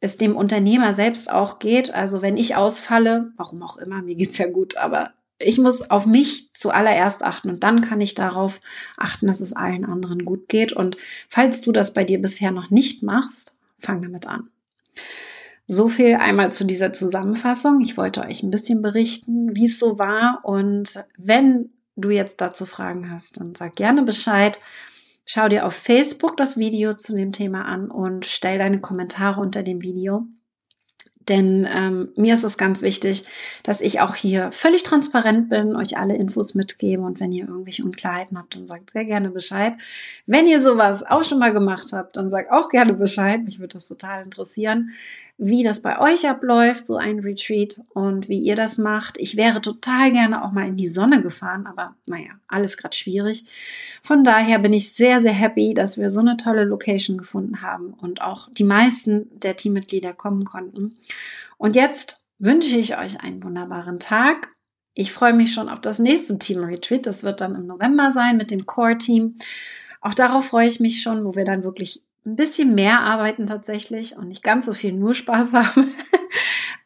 es 0.00 0.18
dem 0.18 0.36
Unternehmer 0.36 0.92
selbst 0.92 1.32
auch 1.32 1.58
geht. 1.58 1.92
Also 1.92 2.22
wenn 2.22 2.36
ich 2.36 2.54
ausfalle, 2.54 3.32
warum 3.36 3.62
auch 3.62 3.78
immer, 3.78 4.02
mir 4.02 4.14
geht's 4.14 4.38
ja 4.38 4.46
gut, 4.48 4.76
aber 4.76 5.12
ich 5.38 5.58
muss 5.58 5.90
auf 5.90 6.06
mich 6.06 6.52
zuallererst 6.54 7.24
achten 7.24 7.50
und 7.50 7.64
dann 7.64 7.80
kann 7.80 8.00
ich 8.00 8.14
darauf 8.14 8.60
achten, 8.96 9.26
dass 9.26 9.40
es 9.40 9.52
allen 9.52 9.84
anderen 9.84 10.24
gut 10.24 10.48
geht. 10.48 10.72
Und 10.72 10.96
falls 11.28 11.62
du 11.62 11.72
das 11.72 11.92
bei 11.94 12.04
dir 12.04 12.20
bisher 12.20 12.52
noch 12.52 12.70
nicht 12.70 13.02
machst, 13.02 13.58
fang 13.80 14.00
damit 14.02 14.26
an. 14.28 14.48
So 15.66 15.88
viel 15.88 16.16
einmal 16.16 16.52
zu 16.52 16.64
dieser 16.64 16.92
Zusammenfassung. 16.92 17.80
Ich 17.80 17.96
wollte 17.96 18.22
euch 18.22 18.42
ein 18.42 18.50
bisschen 18.50 18.82
berichten, 18.82 19.54
wie 19.54 19.66
es 19.66 19.78
so 19.78 19.98
war. 19.98 20.40
Und 20.42 21.02
wenn 21.16 21.70
du 21.96 22.10
jetzt 22.10 22.40
dazu 22.40 22.66
Fragen 22.66 23.10
hast, 23.10 23.40
dann 23.40 23.54
sag 23.54 23.76
gerne 23.76 24.02
Bescheid. 24.02 24.58
Schau 25.24 25.48
dir 25.48 25.64
auf 25.64 25.74
Facebook 25.74 26.36
das 26.36 26.58
Video 26.58 26.92
zu 26.92 27.16
dem 27.16 27.32
Thema 27.32 27.64
an 27.64 27.90
und 27.90 28.26
stell 28.26 28.58
deine 28.58 28.80
Kommentare 28.80 29.40
unter 29.40 29.62
dem 29.62 29.80
Video. 29.80 30.26
Denn 31.28 31.66
ähm, 31.74 32.10
mir 32.16 32.34
ist 32.34 32.44
es 32.44 32.58
ganz 32.58 32.82
wichtig, 32.82 33.24
dass 33.62 33.80
ich 33.80 34.00
auch 34.00 34.14
hier 34.14 34.52
völlig 34.52 34.82
transparent 34.82 35.48
bin, 35.48 35.74
euch 35.74 35.96
alle 35.96 36.16
Infos 36.16 36.54
mitgebe 36.54 37.00
und 37.02 37.18
wenn 37.18 37.32
ihr 37.32 37.48
irgendwelche 37.48 37.82
Unklarheiten 37.82 38.38
habt, 38.38 38.54
dann 38.54 38.66
sagt 38.66 38.90
sehr 38.90 39.06
gerne 39.06 39.30
Bescheid. 39.30 39.74
Wenn 40.26 40.46
ihr 40.46 40.60
sowas 40.60 41.02
auch 41.02 41.24
schon 41.24 41.38
mal 41.38 41.52
gemacht 41.52 41.92
habt, 41.92 42.18
dann 42.18 42.28
sagt 42.28 42.52
auch 42.52 42.68
gerne 42.68 42.92
Bescheid. 42.92 43.42
Mich 43.42 43.58
würde 43.58 43.74
das 43.74 43.88
total 43.88 44.22
interessieren, 44.22 44.90
wie 45.36 45.64
das 45.64 45.82
bei 45.82 46.00
euch 46.00 46.28
abläuft, 46.28 46.86
so 46.86 46.96
ein 46.96 47.18
Retreat 47.18 47.80
und 47.92 48.28
wie 48.28 48.38
ihr 48.38 48.54
das 48.54 48.78
macht. 48.78 49.18
Ich 49.18 49.36
wäre 49.36 49.60
total 49.60 50.12
gerne 50.12 50.44
auch 50.44 50.52
mal 50.52 50.68
in 50.68 50.76
die 50.76 50.88
Sonne 50.88 51.22
gefahren, 51.22 51.66
aber 51.66 51.96
naja, 52.06 52.30
alles 52.46 52.76
gerade 52.76 52.96
schwierig. 52.96 53.44
Von 54.02 54.22
daher 54.22 54.60
bin 54.60 54.72
ich 54.72 54.94
sehr, 54.94 55.20
sehr 55.20 55.32
happy, 55.32 55.74
dass 55.74 55.98
wir 55.98 56.10
so 56.10 56.20
eine 56.20 56.36
tolle 56.36 56.64
Location 56.64 57.18
gefunden 57.18 57.62
haben 57.62 57.94
und 57.94 58.22
auch 58.22 58.48
die 58.52 58.64
meisten 58.64 59.28
der 59.40 59.56
Teammitglieder 59.56 60.12
kommen 60.12 60.44
konnten. 60.44 60.94
Und 61.58 61.74
jetzt 61.74 62.24
wünsche 62.38 62.78
ich 62.78 62.96
euch 62.96 63.20
einen 63.20 63.42
wunderbaren 63.42 63.98
Tag. 63.98 64.54
Ich 64.94 65.12
freue 65.12 65.34
mich 65.34 65.52
schon 65.52 65.68
auf 65.68 65.80
das 65.80 65.98
nächste 65.98 66.38
Team 66.38 66.62
Retreat. 66.62 67.06
Das 67.06 67.24
wird 67.24 67.40
dann 67.40 67.56
im 67.56 67.66
November 67.66 68.12
sein 68.12 68.36
mit 68.36 68.52
dem 68.52 68.66
Core 68.66 68.98
Team. 68.98 69.36
Auch 70.00 70.14
darauf 70.14 70.46
freue 70.46 70.68
ich 70.68 70.78
mich 70.78 71.02
schon, 71.02 71.24
wo 71.24 71.34
wir 71.34 71.44
dann 71.44 71.64
wirklich 71.64 72.04
ein 72.26 72.36
bisschen 72.36 72.74
mehr 72.74 73.00
arbeiten 73.00 73.46
tatsächlich 73.46 74.16
und 74.16 74.28
nicht 74.28 74.42
ganz 74.42 74.66
so 74.66 74.72
viel 74.72 74.92
nur 74.92 75.14
Spaß 75.14 75.54
haben. 75.54 75.92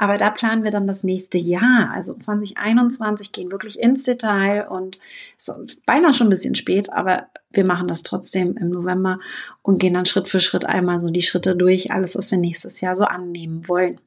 Aber 0.00 0.16
da 0.16 0.30
planen 0.30 0.62
wir 0.62 0.70
dann 0.70 0.86
das 0.86 1.02
nächste 1.02 1.38
Jahr. 1.38 1.90
Also 1.92 2.14
2021 2.14 3.32
gehen 3.32 3.50
wirklich 3.50 3.80
ins 3.80 4.04
Detail 4.04 4.68
und 4.68 4.98
ist 5.36 5.84
beinahe 5.86 6.14
schon 6.14 6.28
ein 6.28 6.30
bisschen 6.30 6.54
spät, 6.54 6.92
aber 6.92 7.26
wir 7.50 7.64
machen 7.64 7.88
das 7.88 8.04
trotzdem 8.04 8.56
im 8.56 8.70
November 8.70 9.18
und 9.62 9.78
gehen 9.78 9.94
dann 9.94 10.06
Schritt 10.06 10.28
für 10.28 10.40
Schritt 10.40 10.66
einmal 10.66 11.00
so 11.00 11.10
die 11.10 11.22
Schritte 11.22 11.56
durch, 11.56 11.90
alles, 11.90 12.16
was 12.16 12.30
wir 12.30 12.38
nächstes 12.38 12.80
Jahr 12.80 12.94
so 12.94 13.04
annehmen 13.04 13.66
wollen. 13.66 14.00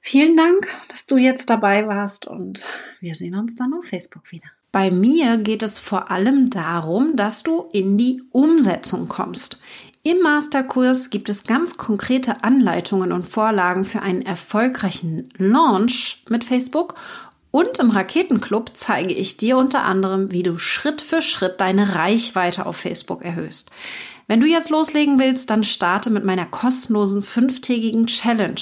Vielen 0.00 0.36
Dank, 0.36 0.66
dass 0.88 1.06
du 1.06 1.16
jetzt 1.18 1.50
dabei 1.50 1.86
warst 1.86 2.26
und 2.26 2.64
wir 3.00 3.14
sehen 3.14 3.34
uns 3.34 3.54
dann 3.54 3.74
auf 3.74 3.84
Facebook 3.84 4.32
wieder. 4.32 4.46
Bei 4.72 4.90
mir 4.90 5.36
geht 5.36 5.62
es 5.62 5.78
vor 5.78 6.10
allem 6.10 6.48
darum, 6.48 7.14
dass 7.14 7.42
du 7.42 7.68
in 7.72 7.98
die 7.98 8.22
Umsetzung 8.32 9.06
kommst. 9.06 9.58
Im 10.04 10.18
Masterkurs 10.20 11.10
gibt 11.10 11.28
es 11.28 11.44
ganz 11.44 11.76
konkrete 11.76 12.42
Anleitungen 12.42 13.12
und 13.12 13.24
Vorlagen 13.24 13.84
für 13.84 14.02
einen 14.02 14.22
erfolgreichen 14.22 15.28
Launch 15.38 16.24
mit 16.28 16.42
Facebook 16.42 16.96
und 17.52 17.78
im 17.78 17.90
Raketenclub 17.90 18.72
zeige 18.74 19.14
ich 19.14 19.36
dir 19.36 19.56
unter 19.56 19.84
anderem, 19.84 20.32
wie 20.32 20.42
du 20.42 20.58
Schritt 20.58 21.00
für 21.02 21.22
Schritt 21.22 21.60
deine 21.60 21.94
Reichweite 21.94 22.66
auf 22.66 22.78
Facebook 22.78 23.24
erhöhst. 23.24 23.70
Wenn 24.26 24.40
du 24.40 24.46
jetzt 24.46 24.70
loslegen 24.70 25.20
willst, 25.20 25.50
dann 25.50 25.62
starte 25.62 26.10
mit 26.10 26.24
meiner 26.24 26.46
kostenlosen 26.46 27.22
fünftägigen 27.22 28.06
Challenge. 28.06 28.60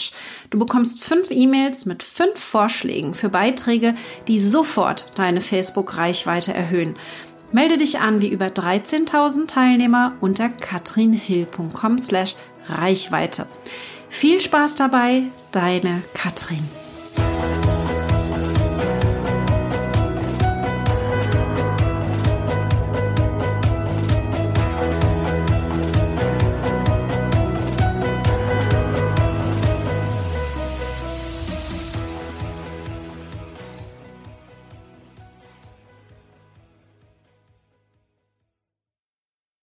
Du 0.50 0.58
bekommst 0.58 1.02
fünf 1.02 1.30
E-Mails 1.30 1.86
mit 1.86 2.02
fünf 2.02 2.38
Vorschlägen 2.38 3.14
für 3.14 3.30
Beiträge, 3.30 3.94
die 4.28 4.40
sofort 4.40 5.12
deine 5.14 5.40
Facebook-Reichweite 5.40 6.52
erhöhen. 6.52 6.96
Melde 7.52 7.76
dich 7.76 7.98
an 7.98 8.20
wie 8.20 8.28
über 8.28 8.46
13.000 8.46 9.48
Teilnehmer 9.48 10.14
unter 10.20 10.48
katrinhill.com 10.48 11.98
slash 11.98 12.36
Reichweite. 12.68 13.46
Viel 14.08 14.40
Spaß 14.40 14.76
dabei, 14.76 15.24
deine 15.50 16.02
Katrin. 16.14 16.68